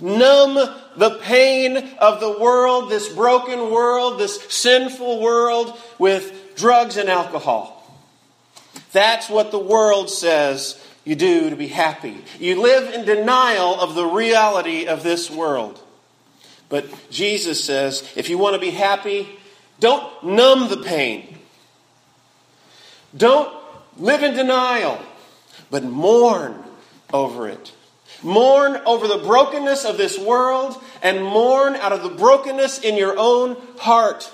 Numb 0.00 0.54
the 0.96 1.18
pain 1.22 1.76
of 1.98 2.20
the 2.20 2.38
world, 2.38 2.90
this 2.90 3.10
broken 3.10 3.70
world, 3.70 4.18
this 4.18 4.42
sinful 4.48 5.20
world, 5.20 5.78
with 5.98 6.54
drugs 6.56 6.96
and 6.96 7.10
alcohol. 7.10 7.72
That's 8.92 9.28
what 9.28 9.50
the 9.50 9.58
world 9.58 10.08
says 10.08 10.82
you 11.04 11.14
do 11.14 11.50
to 11.50 11.56
be 11.56 11.68
happy. 11.68 12.24
You 12.38 12.62
live 12.62 12.94
in 12.94 13.04
denial 13.04 13.78
of 13.78 13.94
the 13.94 14.06
reality 14.06 14.86
of 14.86 15.02
this 15.02 15.30
world. 15.30 15.82
But 16.68 16.86
Jesus 17.10 17.62
says 17.62 18.10
if 18.16 18.28
you 18.28 18.38
want 18.38 18.54
to 18.54 18.60
be 18.60 18.70
happy, 18.70 19.28
don't 19.80 20.24
numb 20.24 20.68
the 20.68 20.78
pain. 20.78 21.38
Don't 23.16 23.52
live 23.98 24.22
in 24.22 24.34
denial, 24.34 25.00
but 25.70 25.84
mourn 25.84 26.62
over 27.12 27.48
it. 27.48 27.72
Mourn 28.22 28.80
over 28.86 29.06
the 29.06 29.18
brokenness 29.18 29.84
of 29.84 29.98
this 29.98 30.18
world 30.18 30.82
and 31.02 31.22
mourn 31.22 31.76
out 31.76 31.92
of 31.92 32.02
the 32.02 32.08
brokenness 32.08 32.78
in 32.80 32.96
your 32.96 33.14
own 33.18 33.56
heart. 33.78 34.32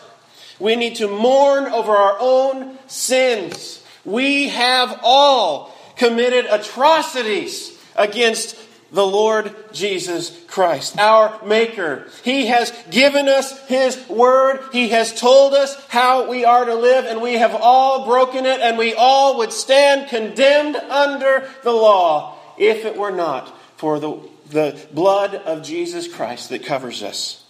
We 0.58 0.76
need 0.76 0.96
to 0.96 1.08
mourn 1.08 1.66
over 1.66 1.92
our 1.92 2.16
own 2.20 2.78
sins. 2.86 3.84
We 4.04 4.48
have 4.48 5.00
all 5.02 5.76
committed 5.96 6.46
atrocities 6.46 7.78
against 7.96 8.56
the 8.92 9.06
Lord 9.06 9.54
Jesus 9.72 10.38
Christ, 10.46 10.98
our 10.98 11.42
Maker. 11.44 12.06
He 12.22 12.46
has 12.46 12.72
given 12.90 13.28
us 13.28 13.58
His 13.66 13.98
Word. 14.08 14.60
He 14.70 14.90
has 14.90 15.18
told 15.18 15.54
us 15.54 15.74
how 15.88 16.28
we 16.28 16.44
are 16.44 16.64
to 16.64 16.74
live, 16.74 17.06
and 17.06 17.22
we 17.22 17.34
have 17.34 17.54
all 17.54 18.04
broken 18.04 18.44
it, 18.44 18.60
and 18.60 18.76
we 18.76 18.94
all 18.94 19.38
would 19.38 19.52
stand 19.52 20.10
condemned 20.10 20.76
under 20.76 21.48
the 21.64 21.72
law 21.72 22.38
if 22.58 22.84
it 22.84 22.96
were 22.96 23.10
not 23.10 23.58
for 23.78 23.98
the, 23.98 24.20
the 24.50 24.78
blood 24.92 25.34
of 25.34 25.62
Jesus 25.62 26.06
Christ 26.06 26.50
that 26.50 26.64
covers 26.64 27.02
us. 27.02 27.44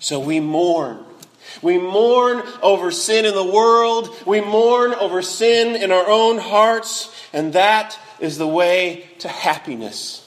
So 0.00 0.18
we 0.18 0.40
mourn. 0.40 1.04
We 1.60 1.78
mourn 1.78 2.42
over 2.60 2.90
sin 2.90 3.24
in 3.24 3.34
the 3.34 3.44
world. 3.44 4.10
We 4.26 4.40
mourn 4.40 4.94
over 4.94 5.22
sin 5.22 5.76
in 5.76 5.92
our 5.92 6.08
own 6.08 6.38
hearts. 6.38 7.14
And 7.32 7.52
that 7.52 7.98
is 8.22 8.38
the 8.38 8.46
way 8.46 9.04
to 9.18 9.28
happiness. 9.28 10.26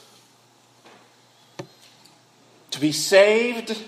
To 2.72 2.80
be 2.82 2.92
saved, 2.92 3.82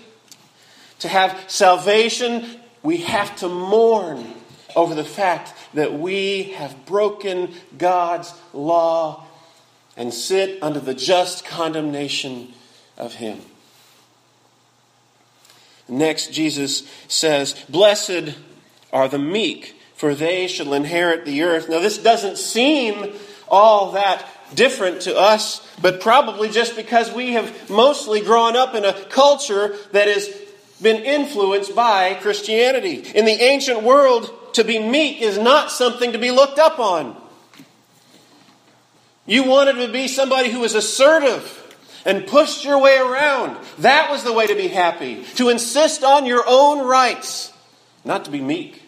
to 1.00 1.08
have 1.08 1.38
salvation, 1.46 2.58
we 2.82 2.98
have 2.98 3.36
to 3.36 3.48
mourn 3.50 4.26
over 4.74 4.94
the 4.94 5.04
fact 5.04 5.52
that 5.74 5.92
we 5.92 6.44
have 6.54 6.86
broken 6.86 7.52
God's 7.76 8.32
law 8.54 9.26
and 9.94 10.12
sit 10.14 10.62
under 10.62 10.80
the 10.80 10.94
just 10.94 11.44
condemnation 11.44 12.54
of 12.96 13.14
Him. 13.14 13.42
Next, 15.86 16.32
Jesus 16.32 16.88
says, 17.08 17.62
Blessed 17.68 18.36
are 18.90 19.08
the 19.08 19.18
meek, 19.18 19.74
for 19.94 20.14
they 20.14 20.46
shall 20.46 20.72
inherit 20.72 21.26
the 21.26 21.42
earth. 21.42 21.68
Now, 21.68 21.80
this 21.80 21.98
doesn't 21.98 22.38
seem 22.38 23.12
all 23.50 23.92
that 23.92 24.24
different 24.54 25.02
to 25.02 25.16
us, 25.16 25.66
but 25.80 26.00
probably 26.00 26.48
just 26.48 26.76
because 26.76 27.12
we 27.12 27.32
have 27.32 27.70
mostly 27.70 28.20
grown 28.20 28.56
up 28.56 28.74
in 28.74 28.84
a 28.84 28.92
culture 28.92 29.76
that 29.92 30.08
has 30.08 30.28
been 30.80 31.04
influenced 31.04 31.74
by 31.74 32.14
Christianity. 32.14 33.04
In 33.14 33.24
the 33.24 33.32
ancient 33.32 33.82
world, 33.82 34.30
to 34.54 34.64
be 34.64 34.78
meek 34.78 35.20
is 35.20 35.38
not 35.38 35.70
something 35.70 36.12
to 36.12 36.18
be 36.18 36.30
looked 36.30 36.58
up 36.58 36.78
on. 36.78 37.16
You 39.26 39.44
wanted 39.44 39.74
to 39.84 39.92
be 39.92 40.08
somebody 40.08 40.50
who 40.50 40.60
was 40.60 40.74
assertive 40.74 41.54
and 42.06 42.26
pushed 42.26 42.64
your 42.64 42.80
way 42.80 42.96
around. 42.96 43.58
That 43.78 44.10
was 44.10 44.24
the 44.24 44.32
way 44.32 44.46
to 44.46 44.54
be 44.54 44.68
happy. 44.68 45.24
To 45.34 45.50
insist 45.50 46.02
on 46.02 46.24
your 46.24 46.44
own 46.46 46.86
rights, 46.86 47.52
not 48.04 48.24
to 48.24 48.30
be 48.30 48.40
meek, 48.40 48.82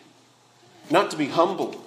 not 0.90 1.10
to 1.10 1.16
be 1.16 1.26
humble. 1.26 1.84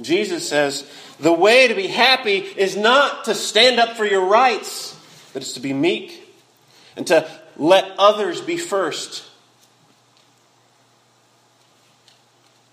Jesus 0.00 0.48
says, 0.48 0.88
the 1.18 1.32
way 1.32 1.68
to 1.68 1.74
be 1.74 1.88
happy 1.88 2.38
is 2.38 2.76
not 2.76 3.24
to 3.24 3.34
stand 3.34 3.80
up 3.80 3.96
for 3.96 4.04
your 4.04 4.24
rights, 4.24 4.96
but 5.32 5.42
it's 5.42 5.52
to 5.52 5.60
be 5.60 5.72
meek 5.72 6.22
and 6.96 7.06
to 7.08 7.28
let 7.56 7.90
others 7.98 8.40
be 8.40 8.56
first. 8.56 9.24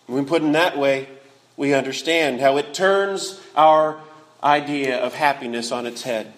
When 0.06 0.26
put 0.26 0.44
in 0.44 0.52
that 0.52 0.78
way, 0.78 1.10
we 1.58 1.74
understand 1.74 2.42
how 2.42 2.58
it 2.58 2.74
turns 2.74 3.42
our 3.56 4.00
idea 4.44 5.00
of 5.00 5.16
happiness 5.16 5.72
on 5.72 5.88
its 5.88 6.04
head. 6.04 6.32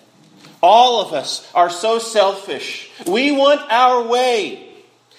All 0.64 1.02
of 1.02 1.14
us 1.14 1.52
are 1.54 1.70
so 1.70 2.00
selfish. 2.00 2.90
We 3.06 3.32
want 3.32 3.62
our 3.70 4.08
way, 4.08 4.70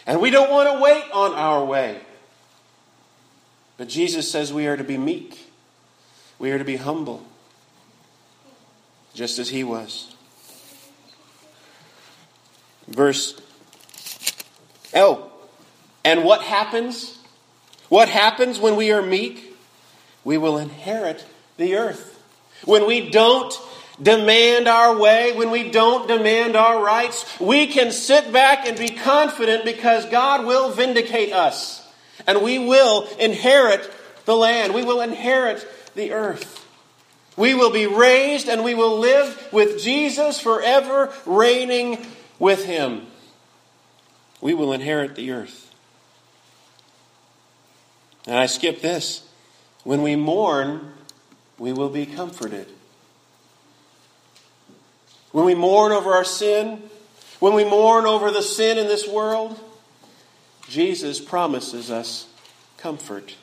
and 0.07 0.21
we 0.21 0.31
don't 0.31 0.51
want 0.51 0.73
to 0.73 0.83
wait 0.83 1.05
on 1.13 1.33
our 1.35 1.63
way. 1.65 2.01
But 3.77 3.89
Jesus 3.89 4.31
says 4.31 4.53
we 4.53 4.67
are 4.67 4.77
to 4.77 4.85
be 4.85 4.97
meek. 4.97 5.48
We 6.39 6.53
are 6.53 6.59
to 6.59 6.65
be 6.65 6.77
humble, 6.77 7.25
just 9.15 9.39
as 9.39 9.49
he 9.49 9.65
was. 9.65 10.15
Verse 12.87 13.41
Oh, 14.95 15.31
and 16.05 16.25
what 16.25 16.43
happens? 16.43 17.19
What 17.89 18.09
happens 18.09 18.59
when 18.59 18.77
we 18.77 18.93
are 18.93 19.03
meek? 19.03 19.57
We 20.25 20.39
will 20.39 20.59
inherit 20.59 21.25
the 21.57 21.77
earth. 21.77 22.15
When 22.65 22.87
we 22.87 23.11
don't 23.11 23.55
demand 24.01 24.69
our 24.69 24.99
way, 24.99 25.33
when 25.37 25.51
we 25.51 25.71
don't 25.71 26.07
demand 26.09 26.57
our 26.57 26.83
rights, 26.83 27.39
we 27.41 27.67
can 27.67 27.93
sit 27.93 28.33
back 28.33 28.67
and 28.67 28.79
be 28.79 28.89
confident 28.89 29.65
because 29.65 30.07
God 30.07 30.47
will 30.47 30.71
vindicate 30.71 31.33
us. 31.33 31.87
And 32.27 32.43
we 32.43 32.59
will 32.59 33.09
inherit 33.19 33.91
the 34.25 34.37
land. 34.37 34.75
We 34.75 34.85
will 34.85 35.01
inherit 35.01 35.67
the 35.99 36.13
earth. 36.13 36.65
We 37.37 37.55
will 37.55 37.71
be 37.71 37.87
raised 37.87 38.49
and 38.49 38.65
we 38.65 38.75
will 38.75 38.99
live 38.99 39.49
with 39.53 39.83
Jesus 39.83 40.41
forever, 40.41 41.13
reigning 41.27 42.07
with 42.39 42.65
him. 42.65 43.07
We 44.41 44.55
will 44.55 44.73
inherit 44.73 45.15
the 45.15 45.33
earth. 45.33 45.73
And 48.27 48.37
I 48.37 48.47
skip 48.47 48.81
this. 48.81 49.27
When 49.85 50.03
we 50.03 50.17
mourn, 50.17 50.93
we 51.59 51.73
will 51.73 51.91
be 51.91 52.07
comforted. 52.07 52.67
When 55.33 55.45
we 55.45 55.55
mourn 55.55 55.93
over 55.93 56.13
our 56.13 56.25
sin, 56.25 56.83
when 57.39 57.55
we 57.55 57.65
mourn 57.65 58.07
over 58.07 58.31
the 58.31 58.43
sin 58.43 58.79
in 58.79 58.87
this 58.87 59.07
world, 59.07 59.59
Jesus 60.69 61.21
promises 61.21 61.91
us 61.91 62.27
comfort. 62.77 63.37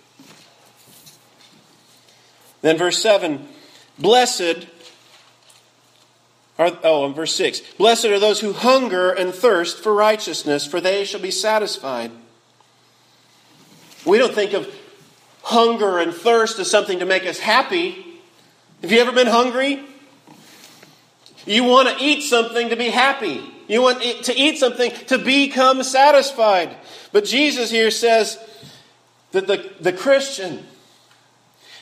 Then, 2.66 2.80
verse 2.80 3.00
7 3.00 3.48
Blessed 4.00 4.66
are, 6.58 6.72
oh, 6.84 7.06
in 7.06 7.14
verse 7.14 7.36
6 7.36 7.62
Blessed 7.78 8.06
are 8.06 8.20
those 8.20 8.40
who 8.40 8.54
hunger 8.54 9.12
and 9.12 9.32
thirst 9.32 9.84
for 9.84 9.94
righteousness, 9.94 10.66
for 10.66 10.82
they 10.82 11.06
shall 11.06 11.20
be 11.22 11.30
satisfied. 11.30 12.10
We 14.04 14.18
don't 14.18 14.34
think 14.34 14.54
of 14.54 14.68
hunger 15.44 16.00
and 16.00 16.12
thirst 16.12 16.58
as 16.58 16.72
something 16.72 16.98
to 16.98 17.06
make 17.06 17.28
us 17.28 17.38
happy. 17.38 18.04
Have 18.82 18.92
you 18.92 19.00
ever 19.00 19.12
been 19.12 19.28
hungry? 19.28 19.84
You 21.46 21.66
want 21.66 21.96
to 21.96 22.04
eat 22.04 22.22
something 22.22 22.70
to 22.70 22.76
be 22.76 22.90
happy. 22.90 23.44
You 23.68 23.84
want 23.84 24.02
to 24.02 24.36
eat 24.36 24.58
something 24.58 24.92
to 25.06 25.20
become 25.20 25.84
satisfied. 25.84 26.76
But 27.12 27.26
Jesus 27.26 27.70
here 27.70 27.92
says 27.92 28.40
that 29.34 29.46
the, 29.46 29.72
the 29.80 29.94
Christian, 29.94 30.66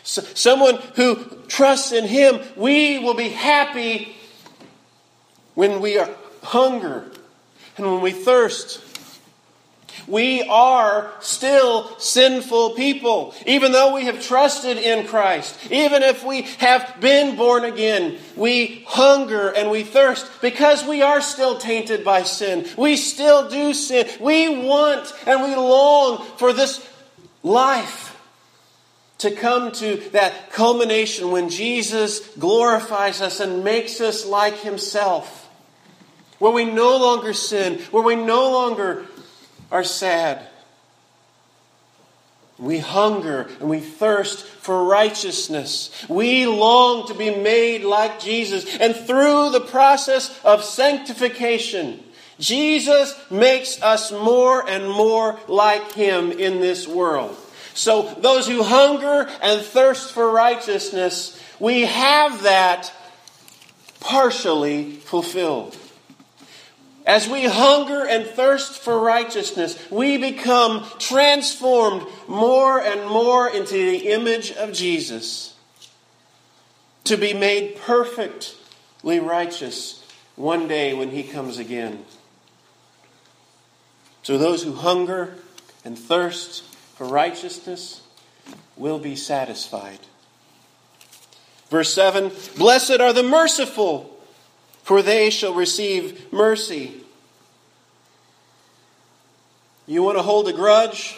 someone 0.03 0.75
who 0.95 1.23
trusts 1.47 1.91
in 1.91 2.05
Him, 2.05 2.39
we 2.55 2.99
will 2.99 3.15
be 3.15 3.29
happy 3.29 4.15
when 5.55 5.81
we 5.81 5.97
are 5.97 6.09
hunger 6.43 7.09
and 7.77 7.85
when 7.85 8.01
we 8.01 8.11
thirst 8.11 8.81
we 10.07 10.43
are 10.43 11.11
still 11.21 11.97
sinful 11.99 12.71
people. 12.71 13.33
Even 13.45 13.71
though 13.71 13.95
we 13.95 14.05
have 14.05 14.21
trusted 14.21 14.77
in 14.77 15.07
Christ, 15.07 15.57
even 15.71 16.03
if 16.03 16.23
we 16.23 16.43
have 16.59 16.95
been 16.99 17.35
born 17.35 17.63
again, 17.63 18.17
we 18.35 18.83
hunger 18.87 19.49
and 19.49 19.69
we 19.69 19.83
thirst 19.83 20.29
because 20.41 20.85
we 20.85 21.01
are 21.01 21.21
still 21.21 21.57
tainted 21.57 22.03
by 22.03 22.23
sin. 22.23 22.67
We 22.77 22.97
still 22.97 23.49
do 23.49 23.73
sin. 23.73 24.07
We 24.19 24.65
want 24.65 25.13
and 25.25 25.43
we 25.43 25.55
long 25.55 26.25
for 26.37 26.53
this 26.53 26.85
life 27.43 28.12
to 29.19 29.31
come 29.31 29.71
to 29.71 29.97
that 30.11 30.51
culmination 30.51 31.31
when 31.31 31.49
Jesus 31.49 32.19
glorifies 32.35 33.21
us 33.21 33.39
and 33.39 33.63
makes 33.63 34.01
us 34.01 34.25
like 34.25 34.57
Himself. 34.59 35.49
Where 36.39 36.51
we 36.51 36.65
no 36.65 36.97
longer 36.97 37.33
sin, 37.33 37.79
where 37.91 38.03
we 38.03 38.15
no 38.15 38.51
longer 38.51 39.05
are 39.71 39.83
sad. 39.83 40.45
We 42.59 42.77
hunger 42.77 43.49
and 43.59 43.69
we 43.69 43.79
thirst 43.79 44.45
for 44.45 44.83
righteousness. 44.83 46.05
We 46.07 46.45
long 46.45 47.07
to 47.07 47.13
be 47.13 47.35
made 47.35 47.83
like 47.83 48.19
Jesus. 48.19 48.77
And 48.77 48.95
through 48.95 49.51
the 49.51 49.61
process 49.61 50.39
of 50.43 50.63
sanctification, 50.63 52.03
Jesus 52.39 53.19
makes 53.31 53.81
us 53.81 54.11
more 54.11 54.67
and 54.67 54.89
more 54.89 55.39
like 55.47 55.93
Him 55.93 56.31
in 56.31 56.59
this 56.59 56.87
world. 56.87 57.35
So, 57.73 58.13
those 58.19 58.47
who 58.47 58.63
hunger 58.63 59.27
and 59.41 59.61
thirst 59.61 60.11
for 60.11 60.29
righteousness, 60.29 61.39
we 61.59 61.81
have 61.81 62.43
that 62.43 62.93
partially 63.99 64.91
fulfilled. 64.91 65.75
As 67.05 67.27
we 67.27 67.45
hunger 67.45 68.05
and 68.07 68.25
thirst 68.25 68.77
for 68.77 68.99
righteousness, 68.99 69.77
we 69.89 70.17
become 70.17 70.85
transformed 70.99 72.05
more 72.27 72.79
and 72.79 73.09
more 73.09 73.49
into 73.49 73.73
the 73.73 74.09
image 74.09 74.51
of 74.51 74.71
Jesus 74.71 75.55
to 77.05 77.17
be 77.17 77.33
made 77.33 77.77
perfectly 77.77 79.19
righteous 79.19 80.03
one 80.35 80.67
day 80.67 80.93
when 80.93 81.09
he 81.09 81.23
comes 81.23 81.57
again. 81.57 82.05
So 84.21 84.37
those 84.37 84.63
who 84.63 84.73
hunger 84.73 85.35
and 85.83 85.99
thirst 85.99 86.63
for 86.95 87.07
righteousness 87.07 88.01
will 88.77 88.99
be 88.99 89.15
satisfied. 89.15 89.99
Verse 91.69 91.93
7 91.93 92.31
Blessed 92.57 92.99
are 92.99 93.13
the 93.13 93.23
merciful 93.23 94.13
for 94.83 95.01
they 95.01 95.29
shall 95.29 95.53
receive 95.53 96.31
mercy. 96.31 96.93
You 99.87 100.03
want 100.03 100.17
to 100.17 100.21
hold 100.21 100.47
a 100.47 100.53
grudge? 100.53 101.17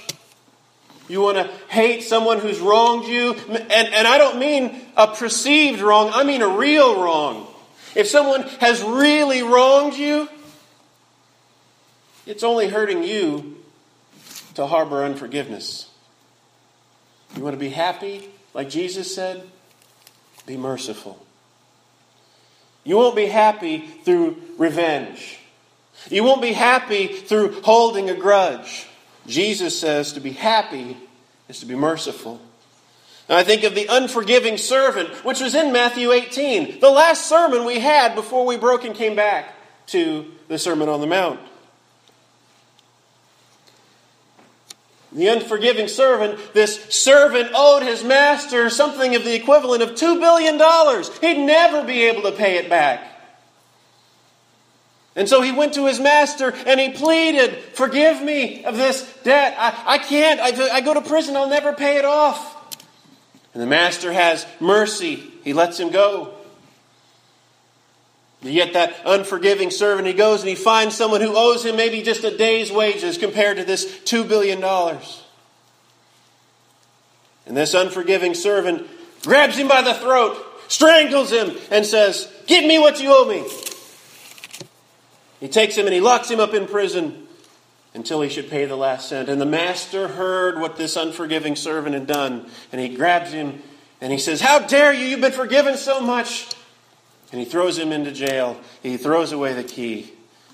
You 1.08 1.22
want 1.22 1.38
to 1.38 1.52
hate 1.68 2.04
someone 2.04 2.40
who's 2.40 2.60
wronged 2.60 3.06
you? 3.06 3.34
And, 3.34 3.72
and 3.72 4.08
I 4.08 4.18
don't 4.18 4.40
mean 4.40 4.82
a 4.96 5.08
perceived 5.08 5.82
wrong, 5.82 6.12
I 6.14 6.24
mean 6.24 6.42
a 6.42 6.48
real 6.48 7.02
wrong. 7.02 7.48
If 7.96 8.08
someone 8.08 8.44
has 8.60 8.84
really 8.84 9.42
wronged 9.42 9.96
you, 9.96 10.30
it's 12.26 12.44
only 12.44 12.68
hurting 12.68 13.04
you 13.04 13.55
to 14.56 14.66
harbor 14.66 15.04
unforgiveness. 15.04 15.90
You 17.36 17.44
want 17.44 17.54
to 17.54 17.60
be 17.60 17.70
happy, 17.70 18.30
like 18.54 18.70
Jesus 18.70 19.14
said? 19.14 19.44
Be 20.46 20.58
merciful. 20.58 21.26
You 22.84 22.98
won't 22.98 23.16
be 23.16 23.26
happy 23.26 23.80
through 23.80 24.38
revenge. 24.58 25.40
You 26.10 26.24
won't 26.24 26.42
be 26.42 26.54
happy 26.54 27.08
through 27.08 27.62
holding 27.62 28.10
a 28.10 28.16
grudge. 28.16 28.88
Jesus 29.28 29.80
says 29.80 30.14
to 30.14 30.20
be 30.20 30.32
happy 30.32 30.98
is 31.50 31.60
to 31.60 31.66
be 31.66 31.76
merciful. 31.76 32.40
And 33.28 33.38
I 33.38 33.44
think 33.44 33.64
of 33.64 33.74
the 33.74 33.88
unforgiving 33.88 34.58
servant, 34.58 35.26
which 35.26 35.42
was 35.42 35.56
in 35.56 35.72
Matthew 35.72 36.12
18, 36.12 36.80
the 36.80 36.92
last 36.92 37.28
sermon 37.28 37.66
we 37.66 37.80
had 37.80 38.14
before 38.14 38.46
we 38.46 38.56
broke 38.56 38.84
and 38.84 38.94
came 38.94 39.16
back 39.16 39.56
to 39.88 40.32
the 40.48 40.60
Sermon 40.60 40.90
on 40.90 41.02
the 41.02 41.08
Mount. 41.08 41.40
The 45.16 45.28
unforgiving 45.28 45.88
servant, 45.88 46.54
this 46.54 46.76
servant 46.94 47.52
owed 47.56 47.84
his 47.84 48.04
master 48.04 48.70
something 48.70 49.16
of 49.16 49.24
the 49.24 49.34
equivalent 49.34 49.82
of 49.82 49.92
$2 49.92 50.20
billion. 50.20 50.60
He'd 51.22 51.46
never 51.46 51.88
be 51.88 52.04
able 52.04 52.24
to 52.24 52.34
pay 52.34 52.58
it 52.58 52.70
back. 52.70 53.14
And 55.16 55.30
so 55.30 55.42
he 55.42 55.54
went 55.54 55.76
to 55.76 55.88
his 55.88 56.02
master 56.02 56.54
and 56.68 56.78
he 56.78 56.90
pleaded, 56.90 57.56
Forgive 57.74 58.22
me 58.22 58.66
of 58.66 58.76
this 58.76 59.10
debt. 59.24 59.56
I, 59.58 59.96
I 59.96 59.98
can't. 60.00 60.42
I, 60.42 60.76
I 60.76 60.82
go 60.82 60.94
to 60.94 61.02
prison. 61.02 61.38
I'll 61.38 61.50
never 61.50 61.72
pay 61.72 61.96
it 61.96 62.04
off. 62.04 62.52
And 63.54 63.64
the 63.64 63.68
master 63.68 64.12
has 64.12 64.46
mercy. 64.60 65.24
He 65.46 65.54
lets 65.54 65.80
him 65.80 65.92
go. 65.92 66.35
Yet 68.52 68.74
that 68.74 68.96
unforgiving 69.06 69.72
servant, 69.72 70.08
he 70.08 70.14
goes 70.14 70.42
and 70.42 70.50
he 70.50 70.56
finds 70.56 70.96
someone 70.96 71.22
who 71.22 71.36
owes 71.36 71.66
him 71.66 71.76
maybe 71.76 72.04
just 72.04 72.24
a 72.24 72.36
day's 72.36 72.72
wages 72.72 73.18
compared 73.18 73.58
to 73.58 73.64
this 73.64 73.86
$2 73.86 74.28
billion. 74.28 74.64
And 77.48 77.58
this 77.58 77.74
unforgiving 77.74 78.36
servant 78.36 78.88
grabs 79.24 79.58
him 79.58 79.68
by 79.68 79.82
the 79.82 79.94
throat, 79.96 80.38
strangles 80.68 81.32
him, 81.32 81.56
and 81.72 81.86
says, 81.86 82.32
Give 82.46 82.64
me 82.64 82.78
what 82.78 83.02
you 83.02 83.10
owe 83.12 83.28
me. 83.28 83.44
He 85.40 85.48
takes 85.48 85.76
him 85.76 85.86
and 85.86 85.94
he 85.94 86.02
locks 86.02 86.30
him 86.30 86.40
up 86.40 86.54
in 86.54 86.68
prison 86.68 87.28
until 87.94 88.22
he 88.22 88.30
should 88.30 88.50
pay 88.50 88.66
the 88.66 88.76
last 88.76 89.10
cent. 89.10 89.30
And 89.30 89.42
the 89.42 89.46
master 89.46 90.08
heard 90.08 90.60
what 90.60 90.78
this 90.78 90.96
unforgiving 90.96 91.56
servant 91.56 91.96
had 91.96 92.08
done, 92.08 92.48
and 92.72 92.80
he 92.80 92.90
grabs 92.90 93.32
him 93.32 93.62
and 94.02 94.12
he 94.12 94.20
says, 94.20 94.42
How 94.42 94.60
dare 94.60 94.94
you? 94.94 95.06
You've 95.06 95.22
been 95.22 95.32
forgiven 95.32 95.78
so 95.78 96.00
much. 96.02 96.48
And 97.36 97.44
he 97.44 97.50
throws 97.50 97.78
him 97.78 97.92
into 97.92 98.14
jail. 98.14 98.56
He 98.82 98.96
throws 98.96 99.34
away 99.34 99.52
the 99.52 99.64
key 99.66 100.10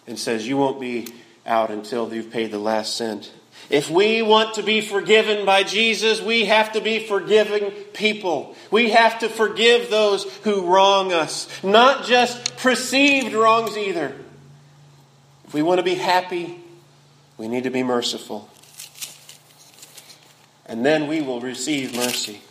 and 0.08 0.18
says, 0.18 0.48
You 0.48 0.58
won't 0.58 0.82
be 0.82 1.10
out 1.46 1.70
until 1.70 2.12
you've 2.12 2.32
paid 2.32 2.50
the 2.50 2.58
last 2.58 2.96
cent. 2.96 3.32
If 3.70 3.92
we 3.92 4.24
want 4.24 4.56
to 4.56 4.64
be 4.64 4.82
forgiven 4.82 5.46
by 5.46 5.62
Jesus, 5.62 6.24
we 6.24 6.46
have 6.46 6.72
to 6.72 6.82
be 6.82 7.06
forgiving 7.06 7.70
people. 7.94 8.56
We 8.72 8.90
have 8.90 9.20
to 9.20 9.30
forgive 9.30 9.92
those 9.92 10.24
who 10.38 10.66
wrong 10.74 11.14
us, 11.14 11.48
not 11.64 12.06
just 12.06 12.58
perceived 12.58 13.36
wrongs 13.36 13.78
either. 13.78 14.16
If 15.46 15.54
we 15.54 15.62
want 15.62 15.78
to 15.78 15.84
be 15.84 15.94
happy, 15.94 16.60
we 17.38 17.48
need 17.48 17.66
to 17.66 17.70
be 17.70 17.84
merciful. 17.84 18.50
And 20.66 20.84
then 20.84 21.06
we 21.06 21.22
will 21.22 21.42
receive 21.42 21.96
mercy. 21.96 22.42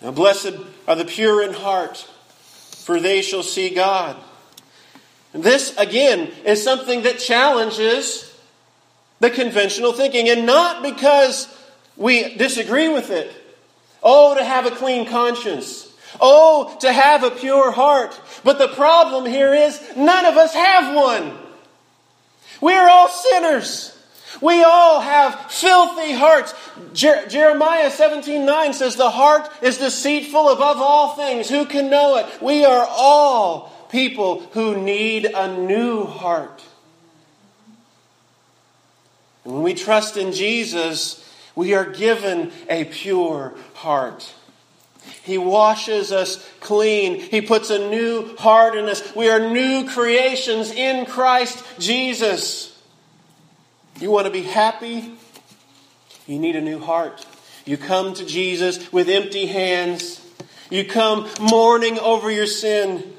Now, 0.00 0.12
blessed 0.12 0.54
are 0.88 0.96
the 0.96 1.04
pure 1.04 1.42
in 1.42 1.52
heart, 1.52 2.08
for 2.84 3.00
they 3.00 3.22
shall 3.22 3.42
see 3.42 3.70
God. 3.70 4.14
This, 5.32 5.74
again, 5.78 6.30
is 6.44 6.62
something 6.62 7.02
that 7.04 7.18
challenges 7.18 8.30
the 9.20 9.30
conventional 9.30 9.94
thinking, 9.94 10.28
and 10.28 10.44
not 10.44 10.82
because 10.82 11.48
we 11.96 12.36
disagree 12.36 12.88
with 12.88 13.10
it. 13.10 13.32
Oh, 14.02 14.36
to 14.36 14.44
have 14.44 14.66
a 14.66 14.70
clean 14.70 15.08
conscience. 15.08 15.90
Oh, 16.20 16.76
to 16.82 16.92
have 16.92 17.24
a 17.24 17.30
pure 17.30 17.70
heart. 17.70 18.20
But 18.44 18.58
the 18.58 18.68
problem 18.68 19.24
here 19.24 19.54
is 19.54 19.80
none 19.96 20.26
of 20.26 20.36
us 20.36 20.52
have 20.52 20.94
one. 20.94 21.38
We 22.60 22.74
are 22.74 22.90
all 22.90 23.08
sinners. 23.08 23.93
We 24.40 24.62
all 24.62 25.00
have 25.00 25.50
filthy 25.50 26.12
hearts. 26.12 26.54
Jer- 26.92 27.26
Jeremiah 27.26 27.90
17 27.90 28.44
9 28.44 28.72
says, 28.72 28.96
The 28.96 29.10
heart 29.10 29.48
is 29.62 29.78
deceitful 29.78 30.48
above 30.48 30.78
all 30.78 31.14
things. 31.14 31.48
Who 31.48 31.66
can 31.66 31.90
know 31.90 32.16
it? 32.16 32.26
We 32.42 32.64
are 32.64 32.86
all 32.88 33.70
people 33.90 34.40
who 34.52 34.80
need 34.82 35.26
a 35.26 35.56
new 35.56 36.04
heart. 36.04 36.62
And 39.44 39.54
when 39.54 39.62
we 39.62 39.74
trust 39.74 40.16
in 40.16 40.32
Jesus, 40.32 41.20
we 41.54 41.74
are 41.74 41.84
given 41.84 42.50
a 42.68 42.84
pure 42.84 43.54
heart. 43.74 44.32
He 45.22 45.38
washes 45.38 46.12
us 46.12 46.46
clean. 46.60 47.20
He 47.20 47.40
puts 47.40 47.70
a 47.70 47.90
new 47.90 48.36
heart 48.36 48.76
in 48.76 48.86
us. 48.86 49.14
We 49.14 49.28
are 49.28 49.50
new 49.50 49.88
creations 49.88 50.70
in 50.70 51.06
Christ 51.06 51.62
Jesus. 51.78 52.73
You 54.00 54.10
want 54.10 54.26
to 54.26 54.32
be 54.32 54.42
happy? 54.42 55.12
You 56.26 56.38
need 56.38 56.56
a 56.56 56.60
new 56.60 56.80
heart. 56.80 57.24
You 57.64 57.76
come 57.76 58.14
to 58.14 58.26
Jesus 58.26 58.92
with 58.92 59.08
empty 59.08 59.46
hands. 59.46 60.20
You 60.70 60.84
come 60.84 61.28
mourning 61.40 61.98
over 61.98 62.30
your 62.30 62.46
sin, 62.46 63.12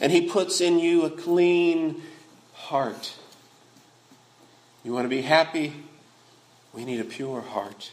and 0.00 0.10
He 0.10 0.28
puts 0.28 0.60
in 0.60 0.78
you 0.78 1.04
a 1.04 1.10
clean 1.10 2.02
heart. 2.54 3.14
You 4.84 4.92
want 4.92 5.04
to 5.04 5.10
be 5.10 5.22
happy? 5.22 5.72
We 6.72 6.84
need 6.84 7.00
a 7.00 7.04
pure 7.04 7.40
heart. 7.40 7.90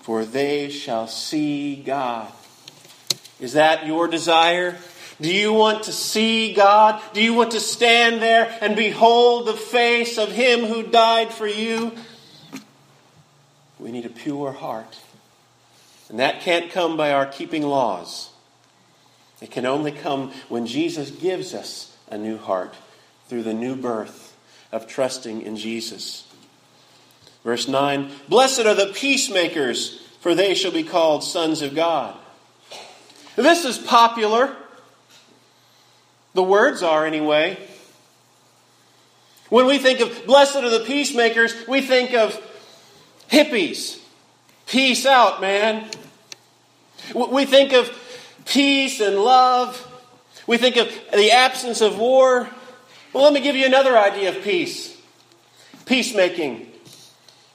For 0.00 0.24
they 0.24 0.70
shall 0.70 1.06
see 1.06 1.76
God. 1.76 2.30
Is 3.40 3.54
that 3.54 3.86
your 3.86 4.08
desire? 4.08 4.76
Do 5.20 5.32
you 5.32 5.52
want 5.52 5.84
to 5.84 5.92
see 5.92 6.52
God? 6.54 7.02
Do 7.12 7.20
you 7.20 7.34
want 7.34 7.52
to 7.52 7.60
stand 7.60 8.22
there 8.22 8.56
and 8.60 8.76
behold 8.76 9.46
the 9.46 9.54
face 9.54 10.16
of 10.16 10.30
Him 10.30 10.60
who 10.60 10.84
died 10.84 11.32
for 11.32 11.46
you? 11.46 11.92
We 13.78 13.90
need 13.90 14.06
a 14.06 14.10
pure 14.10 14.52
heart. 14.52 14.98
And 16.08 16.20
that 16.20 16.40
can't 16.40 16.70
come 16.70 16.96
by 16.96 17.12
our 17.12 17.26
keeping 17.26 17.62
laws. 17.62 18.30
It 19.40 19.50
can 19.50 19.66
only 19.66 19.92
come 19.92 20.32
when 20.48 20.66
Jesus 20.66 21.10
gives 21.10 21.52
us 21.54 21.96
a 22.08 22.16
new 22.16 22.38
heart 22.38 22.74
through 23.28 23.42
the 23.42 23.54
new 23.54 23.76
birth 23.76 24.36
of 24.72 24.86
trusting 24.86 25.42
in 25.42 25.56
Jesus. 25.56 26.26
Verse 27.44 27.68
9 27.68 28.10
Blessed 28.28 28.60
are 28.60 28.74
the 28.74 28.92
peacemakers, 28.94 30.00
for 30.20 30.34
they 30.34 30.54
shall 30.54 30.72
be 30.72 30.82
called 30.82 31.24
sons 31.24 31.62
of 31.62 31.74
God. 31.74 32.16
This 33.36 33.64
is 33.64 33.78
popular. 33.78 34.56
The 36.34 36.42
words 36.42 36.82
are, 36.82 37.06
anyway. 37.06 37.58
When 39.48 39.66
we 39.66 39.78
think 39.78 40.00
of 40.00 40.26
blessed 40.26 40.56
are 40.56 40.70
the 40.70 40.84
peacemakers, 40.84 41.54
we 41.66 41.80
think 41.80 42.14
of 42.14 42.38
hippies. 43.30 43.98
Peace 44.66 45.06
out, 45.06 45.40
man. 45.40 45.88
We 47.14 47.46
think 47.46 47.72
of 47.72 47.90
peace 48.44 49.00
and 49.00 49.16
love. 49.16 49.84
We 50.46 50.58
think 50.58 50.76
of 50.76 50.88
the 51.12 51.30
absence 51.30 51.80
of 51.80 51.98
war. 51.98 52.48
Well, 53.12 53.24
let 53.24 53.32
me 53.32 53.40
give 53.40 53.56
you 53.56 53.64
another 53.64 53.96
idea 53.96 54.36
of 54.36 54.42
peace 54.42 54.94
peacemaking. 55.86 56.70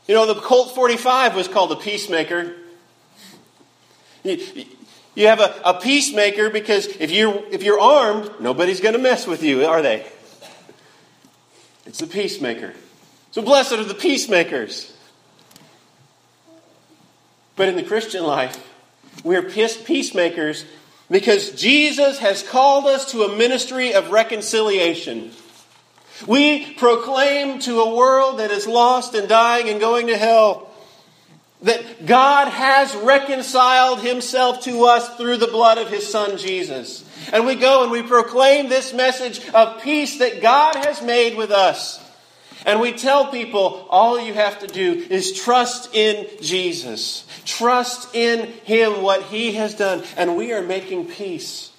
You 0.08 0.16
know, 0.16 0.26
the 0.26 0.36
Colt 0.42 0.74
45 0.74 1.36
was 1.36 1.48
called 1.48 1.72
a 1.72 1.76
peacemaker. 1.76 2.56
You 4.24 5.28
have 5.28 5.40
a, 5.40 5.62
a 5.66 5.74
peacemaker 5.76 6.50
because 6.50 6.88
if 6.88 7.12
you're, 7.12 7.44
if 7.52 7.64
you're 7.64 7.80
armed, 7.80 8.32
nobody's 8.40 8.80
going 8.80 8.94
to 8.94 9.02
mess 9.02 9.28
with 9.28 9.44
you, 9.44 9.66
are 9.66 9.82
they? 9.82 10.06
It's 11.86 12.00
the 12.00 12.08
peacemaker. 12.08 12.74
So 13.32 13.42
blessed 13.42 13.74
are 13.74 13.84
the 13.84 13.94
peacemakers. 13.94 14.96
But 17.56 17.70
in 17.70 17.76
the 17.76 17.84
Christian 17.84 18.24
life, 18.24 18.72
we 19.24 19.36
are 19.36 19.44
peacemakers 19.44 20.66
because 21.12 21.52
Jesus 21.52 22.20
has 22.20 22.42
called 22.42 22.86
us 22.86 23.12
to 23.12 23.24
a 23.24 23.36
ministry 23.36 23.94
of 23.94 24.12
reconciliation. 24.12 25.32
We 26.26 26.74
proclaim 26.76 27.60
to 27.60 27.82
a 27.82 27.96
world 27.96 28.40
that 28.40 28.50
is 28.50 28.66
lost 28.66 29.14
and 29.14 29.28
dying 29.28 29.70
and 29.70 29.80
going 29.80 30.08
to 30.08 30.18
hell 30.18 30.73
that 31.64 32.06
God 32.06 32.50
has 32.50 32.94
reconciled 32.96 34.02
himself 34.02 34.62
to 34.62 34.86
us 34.86 35.16
through 35.18 35.38
the 35.38 35.48
blood 35.48 35.78
of 35.78 35.90
his 35.90 36.08
son 36.08 36.38
Jesus. 36.38 37.04
And 37.32 37.46
we 37.46 37.56
go 37.56 37.84
and 37.84 37.92
we 37.92 38.04
proclaim 38.04 38.70
this 38.70 38.94
message 38.94 39.46
of 39.50 39.82
peace 39.82 40.20
that 40.20 40.42
God 40.42 40.76
has 40.76 41.02
made 41.02 41.38
with 41.38 41.52
us. 41.52 42.00
And 42.66 42.80
we 42.80 42.94
tell 42.94 43.28
people 43.28 43.88
all 43.90 44.20
you 44.20 44.34
have 44.34 44.60
to 44.60 44.68
do 44.68 45.06
is 45.10 45.34
trust 45.34 45.94
in 45.94 46.28
Jesus. 46.42 47.26
Trust 47.46 48.14
in 48.16 48.48
him, 48.64 49.02
what 49.02 49.24
he 49.24 49.54
has 49.54 49.74
done. 49.74 50.04
And 50.16 50.38
we 50.38 50.54
are 50.54 50.62
making 50.62 51.08
peace. 51.08 51.72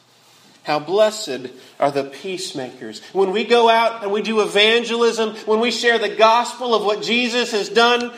How 0.62 0.78
blessed 0.78 1.48
are 1.78 1.90
the 1.90 2.04
peacemakers. 2.04 3.02
When 3.12 3.32
we 3.32 3.44
go 3.44 3.68
out 3.68 4.02
and 4.02 4.12
we 4.12 4.22
do 4.22 4.40
evangelism, 4.40 5.36
when 5.46 5.60
we 5.60 5.70
share 5.70 5.98
the 5.98 6.14
gospel 6.16 6.74
of 6.74 6.84
what 6.84 7.02
Jesus 7.02 7.52
has 7.52 7.68
done, 7.68 8.12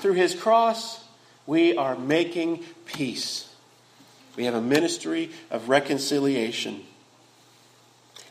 through 0.00 0.14
his 0.14 0.34
cross, 0.34 1.04
we 1.46 1.76
are 1.76 1.96
making 1.96 2.64
peace. 2.86 3.48
We 4.36 4.44
have 4.44 4.54
a 4.54 4.62
ministry 4.62 5.30
of 5.50 5.68
reconciliation. 5.68 6.84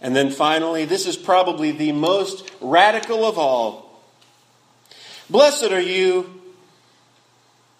And 0.01 0.15
then 0.15 0.29
finally, 0.29 0.85
this 0.85 1.05
is 1.05 1.17
probably 1.17 1.71
the 1.71 1.91
most 1.91 2.49
radical 2.61 3.25
of 3.25 3.37
all. 3.37 4.01
Blessed 5.29 5.71
are 5.71 5.81
you, 5.81 6.41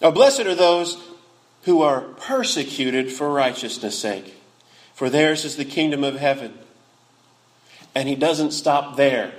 or 0.02 0.12
blessed 0.12 0.42
are 0.42 0.56
those 0.56 1.02
who 1.64 1.82
are 1.82 2.02
persecuted 2.02 3.12
for 3.12 3.32
righteousness' 3.32 3.98
sake, 3.98 4.34
for 4.94 5.10
theirs 5.10 5.46
is 5.46 5.56
the 5.56 5.66
kingdom 5.66 6.04
of 6.04 6.16
heaven. 6.16 6.58
And 7.96 8.10
he 8.10 8.16
doesn't 8.16 8.52
stop 8.52 8.98
there. 8.98 9.34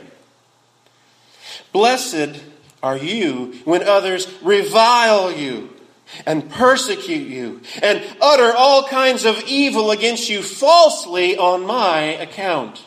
Blessed 1.73 2.41
are 2.83 2.97
you 2.97 3.55
when 3.65 3.83
others 3.83 4.33
revile 4.43 5.33
you 5.33 5.71
and 6.25 6.51
persecute 6.51 7.29
you 7.29 7.61
and 7.83 8.03
utter 8.21 8.53
all 8.57 8.87
kinds 8.89 9.25
of 9.25 9.43
evil 9.47 9.91
against 9.91 10.29
you 10.29 10.43
falsely 10.43 11.37
on 11.37 11.67
my 11.67 12.01
account. 12.01 12.85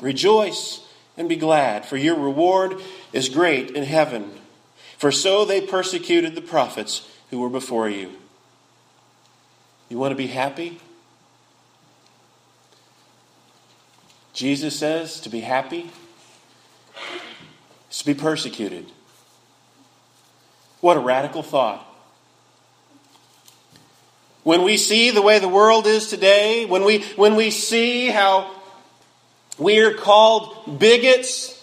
Rejoice 0.00 0.80
and 1.16 1.28
be 1.28 1.36
glad, 1.36 1.84
for 1.84 1.96
your 1.96 2.14
reward 2.14 2.80
is 3.12 3.28
great 3.28 3.70
in 3.72 3.84
heaven. 3.84 4.30
For 4.96 5.10
so 5.12 5.44
they 5.44 5.60
persecuted 5.60 6.34
the 6.34 6.40
prophets 6.40 7.08
who 7.30 7.40
were 7.40 7.50
before 7.50 7.88
you. 7.88 8.12
You 9.88 9.98
want 9.98 10.12
to 10.12 10.16
be 10.16 10.28
happy? 10.28 10.80
Jesus 14.32 14.78
says 14.78 15.20
to 15.20 15.28
be 15.28 15.40
happy 15.40 15.90
is 17.90 17.98
to 17.98 18.06
be 18.06 18.14
persecuted. 18.14 18.86
What 20.80 20.96
a 20.96 21.00
radical 21.00 21.42
thought. 21.42 21.84
When 24.44 24.62
we 24.62 24.76
see 24.76 25.10
the 25.10 25.22
way 25.22 25.38
the 25.38 25.48
world 25.48 25.86
is 25.86 26.08
today, 26.08 26.64
when 26.64 26.84
we, 26.84 27.02
when 27.16 27.36
we 27.36 27.50
see 27.50 28.08
how 28.08 28.54
we 29.58 29.80
are 29.80 29.92
called 29.92 30.78
bigots 30.78 31.54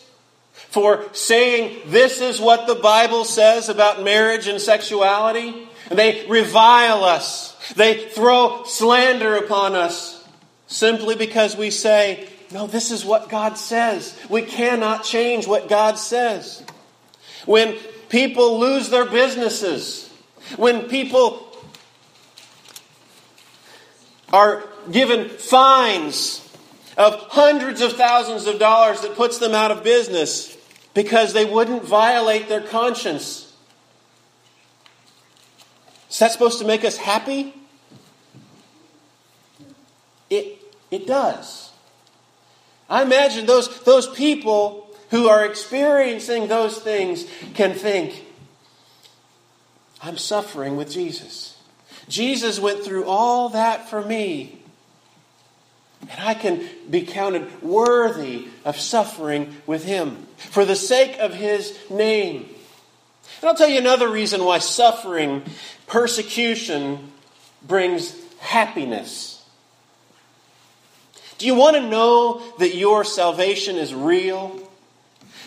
for 0.53 1.05
saying 1.13 1.81
this 1.88 2.19
is 2.21 2.39
what 2.39 2.67
the 2.67 2.75
Bible 2.75 3.23
says 3.23 3.69
about 3.69 4.03
marriage 4.03 4.47
and 4.47 4.59
sexuality, 4.59 5.67
and 5.89 5.97
they 5.97 6.27
revile 6.27 7.03
us, 7.03 7.55
they 7.75 8.09
throw 8.09 8.63
slander 8.65 9.35
upon 9.38 9.75
us 9.75 10.23
simply 10.67 11.15
because 11.15 11.55
we 11.55 11.71
say 11.71 12.27
no, 12.55 12.67
this 12.67 12.89
is 12.89 13.03
what 13.03 13.27
God 13.27 13.57
says. 13.57 14.17
We 14.29 14.41
cannot 14.41 15.03
change 15.03 15.45
what 15.45 15.67
God 15.67 15.99
says. 15.99 16.63
When 17.45 17.75
people 18.07 18.61
lose 18.61 18.89
their 18.89 19.03
businesses, 19.03 20.09
when 20.55 20.87
people 20.87 21.45
are 24.31 24.63
given 24.89 25.27
fines 25.27 26.47
of 26.97 27.15
hundreds 27.27 27.81
of 27.81 27.97
thousands 27.97 28.47
of 28.47 28.57
dollars 28.57 29.01
that 29.01 29.17
puts 29.17 29.37
them 29.37 29.53
out 29.53 29.71
of 29.71 29.83
business 29.83 30.55
because 30.93 31.33
they 31.33 31.43
wouldn't 31.43 31.83
violate 31.83 32.47
their 32.47 32.61
conscience. 32.61 33.53
Is 36.09 36.19
that 36.19 36.31
supposed 36.31 36.59
to 36.59 36.65
make 36.65 36.85
us 36.85 36.95
happy? 36.95 37.53
It, 40.29 40.57
it 40.89 41.05
does. 41.05 41.73
I 42.89 43.01
imagine 43.01 43.45
those, 43.45 43.83
those 43.83 44.07
people 44.07 44.87
who 45.09 45.27
are 45.27 45.45
experiencing 45.45 46.47
those 46.47 46.77
things 46.77 47.25
can 47.53 47.73
think, 47.73 48.25
I'm 50.01 50.17
suffering 50.17 50.77
with 50.77 50.91
Jesus. 50.91 51.57
Jesus 52.07 52.59
went 52.59 52.83
through 52.83 53.05
all 53.05 53.49
that 53.49 53.89
for 53.89 54.01
me. 54.01 54.59
And 56.01 56.19
I 56.19 56.35
can 56.35 56.67
be 56.89 57.01
counted 57.01 57.63
worthy 57.63 58.47
of 58.63 58.79
suffering 58.79 59.55
with 59.65 59.85
him 59.85 60.27
for 60.37 60.65
the 60.65 60.75
sake 60.75 61.17
of 61.19 61.33
his 61.33 61.75
name. 61.89 62.47
And 63.41 63.49
I'll 63.49 63.55
tell 63.55 63.69
you 63.69 63.79
another 63.79 64.09
reason 64.09 64.43
why 64.43 64.59
suffering, 64.59 65.43
persecution, 65.87 67.11
brings 67.63 68.15
happiness. 68.39 69.34
Do 71.37 71.45
you 71.45 71.55
want 71.55 71.75
to 71.75 71.81
know 71.81 72.41
that 72.59 72.75
your 72.75 73.03
salvation 73.03 73.75
is 73.75 73.93
real? 73.93 74.59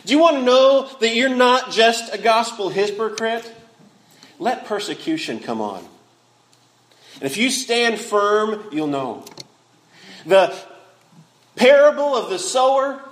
Do 0.05 0.13
you 0.13 0.21
want 0.21 0.37
to 0.37 0.43
know 0.43 0.89
that 1.01 1.15
you're 1.15 1.35
not 1.35 1.71
just 1.71 2.15
a 2.15 2.19
gospel 2.19 2.69
hypocrite? 2.69 3.51
Let 4.39 4.67
persecution 4.67 5.41
come 5.41 5.61
on. 5.61 5.85
And 7.15 7.25
if 7.25 7.37
you 7.37 7.51
stand 7.51 7.99
firm, 7.99 8.65
you'll 8.73 8.87
know. 8.87 9.25
The 10.25 10.55
parable 11.57 12.17
of 12.17 12.31
the 12.31 12.39
sower, 12.39 13.03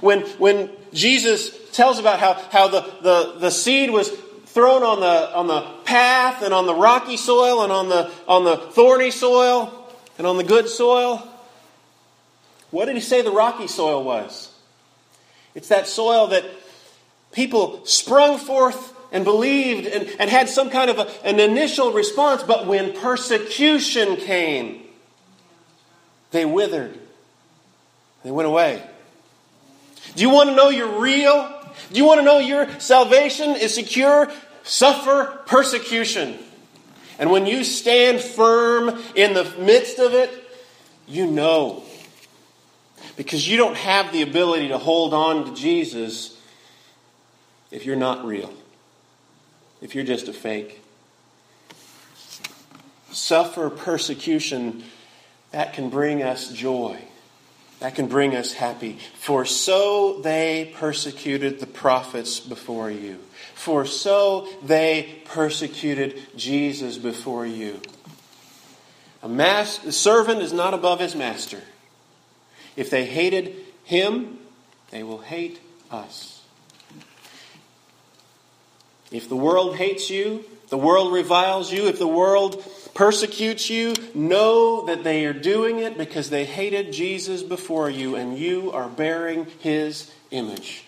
when, 0.00 0.22
when 0.38 0.70
Jesus 0.92 1.70
tells 1.72 1.98
about 1.98 2.18
how, 2.18 2.34
how 2.50 2.68
the, 2.68 2.80
the, 3.02 3.34
the 3.38 3.50
seed 3.50 3.90
was 3.90 4.10
thrown 4.10 4.82
on 4.82 5.00
the, 5.00 5.34
on 5.34 5.46
the 5.46 5.62
path 5.84 6.42
and 6.42 6.52
on 6.52 6.66
the 6.66 6.74
rocky 6.74 7.16
soil 7.16 7.62
and 7.62 7.72
on 7.72 7.88
the, 7.88 8.10
on 8.26 8.44
the 8.44 8.56
thorny 8.56 9.10
soil 9.10 9.88
and 10.18 10.26
on 10.26 10.36
the 10.36 10.44
good 10.44 10.68
soil, 10.68 11.26
what 12.72 12.86
did 12.86 12.96
he 12.96 13.00
say 13.00 13.22
the 13.22 13.30
rocky 13.30 13.68
soil 13.68 14.02
was? 14.02 14.50
It's 15.54 15.68
that 15.68 15.86
soil 15.86 16.28
that 16.28 16.44
people 17.30 17.84
sprung 17.84 18.38
forth 18.38 18.94
and 19.12 19.24
believed 19.24 19.86
and, 19.86 20.08
and 20.18 20.30
had 20.30 20.48
some 20.48 20.70
kind 20.70 20.90
of 20.90 20.98
a, 20.98 21.26
an 21.26 21.38
initial 21.38 21.92
response, 21.92 22.42
but 22.42 22.66
when 22.66 22.94
persecution 22.94 24.16
came, 24.16 24.82
they 26.30 26.44
withered. 26.44 26.98
They 28.24 28.30
went 28.30 28.48
away. 28.48 28.82
Do 30.16 30.22
you 30.22 30.30
want 30.30 30.48
to 30.50 30.56
know 30.56 30.70
you're 30.70 31.00
real? 31.00 31.54
Do 31.92 31.98
you 31.98 32.06
want 32.06 32.20
to 32.20 32.24
know 32.24 32.38
your 32.38 32.68
salvation 32.80 33.50
is 33.50 33.74
secure? 33.74 34.30
Suffer 34.62 35.40
persecution. 35.46 36.38
And 37.18 37.30
when 37.30 37.46
you 37.46 37.64
stand 37.64 38.20
firm 38.20 38.98
in 39.14 39.34
the 39.34 39.44
midst 39.58 39.98
of 39.98 40.14
it, 40.14 40.30
you 41.06 41.26
know. 41.26 41.84
Because 43.16 43.46
you 43.48 43.56
don't 43.56 43.76
have 43.76 44.12
the 44.12 44.22
ability 44.22 44.68
to 44.68 44.78
hold 44.78 45.14
on 45.14 45.46
to 45.46 45.54
Jesus 45.54 46.38
if 47.70 47.86
you're 47.86 47.96
not 47.96 48.24
real, 48.24 48.52
if 49.80 49.94
you're 49.94 50.04
just 50.04 50.28
a 50.28 50.32
fake. 50.32 50.80
Suffer 53.10 53.70
persecution, 53.70 54.84
that 55.50 55.74
can 55.74 55.90
bring 55.90 56.22
us 56.22 56.52
joy. 56.52 56.98
That 57.80 57.94
can 57.96 58.06
bring 58.06 58.36
us 58.36 58.52
happy. 58.52 58.98
For 59.14 59.44
so 59.44 60.20
they 60.20 60.72
persecuted 60.76 61.58
the 61.58 61.66
prophets 61.66 62.38
before 62.38 62.90
you. 62.90 63.18
For 63.54 63.84
so 63.84 64.48
they 64.62 65.22
persecuted 65.24 66.22
Jesus 66.36 66.96
before 66.96 67.44
you. 67.44 67.80
A, 69.22 69.28
mas- 69.28 69.96
servant 69.96 70.42
is 70.42 70.52
not 70.52 70.74
above 70.74 71.00
his 71.00 71.16
master. 71.16 71.60
If 72.76 72.90
they 72.90 73.04
hated 73.04 73.54
him, 73.84 74.38
they 74.90 75.02
will 75.02 75.18
hate 75.18 75.60
us. 75.90 76.42
If 79.10 79.28
the 79.28 79.36
world 79.36 79.76
hates 79.76 80.08
you, 80.08 80.44
the 80.70 80.78
world 80.78 81.12
reviles 81.12 81.70
you, 81.70 81.86
if 81.88 81.98
the 81.98 82.08
world 82.08 82.64
persecutes 82.94 83.68
you, 83.68 83.94
know 84.14 84.86
that 84.86 85.04
they 85.04 85.26
are 85.26 85.34
doing 85.34 85.80
it 85.80 85.98
because 85.98 86.30
they 86.30 86.46
hated 86.46 86.92
Jesus 86.92 87.42
before 87.42 87.90
you 87.90 88.16
and 88.16 88.38
you 88.38 88.72
are 88.72 88.88
bearing 88.88 89.46
his 89.60 90.10
image. 90.30 90.84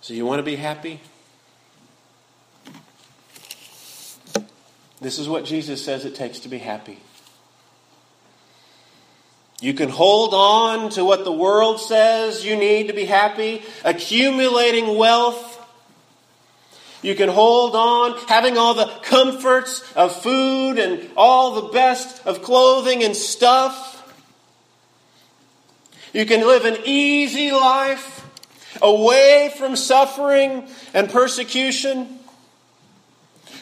So, 0.00 0.14
you 0.14 0.26
want 0.26 0.40
to 0.40 0.42
be 0.42 0.56
happy? 0.56 1.00
This 5.00 5.18
is 5.18 5.28
what 5.28 5.44
Jesus 5.44 5.84
says 5.84 6.04
it 6.04 6.14
takes 6.14 6.40
to 6.40 6.48
be 6.48 6.58
happy. 6.58 6.98
You 9.62 9.74
can 9.74 9.90
hold 9.90 10.34
on 10.34 10.90
to 10.90 11.04
what 11.04 11.22
the 11.24 11.30
world 11.30 11.80
says 11.80 12.44
you 12.44 12.56
need 12.56 12.88
to 12.88 12.92
be 12.92 13.04
happy, 13.04 13.62
accumulating 13.84 14.98
wealth. 14.98 15.60
You 17.00 17.14
can 17.14 17.28
hold 17.28 17.76
on, 17.76 18.18
having 18.26 18.58
all 18.58 18.74
the 18.74 18.90
comforts 19.04 19.84
of 19.94 20.20
food 20.20 20.80
and 20.80 21.08
all 21.16 21.62
the 21.62 21.68
best 21.68 22.26
of 22.26 22.42
clothing 22.42 23.04
and 23.04 23.14
stuff. 23.14 24.00
You 26.12 26.26
can 26.26 26.40
live 26.40 26.64
an 26.64 26.78
easy 26.84 27.52
life 27.52 28.26
away 28.82 29.54
from 29.56 29.76
suffering 29.76 30.66
and 30.92 31.08
persecution. 31.08 32.18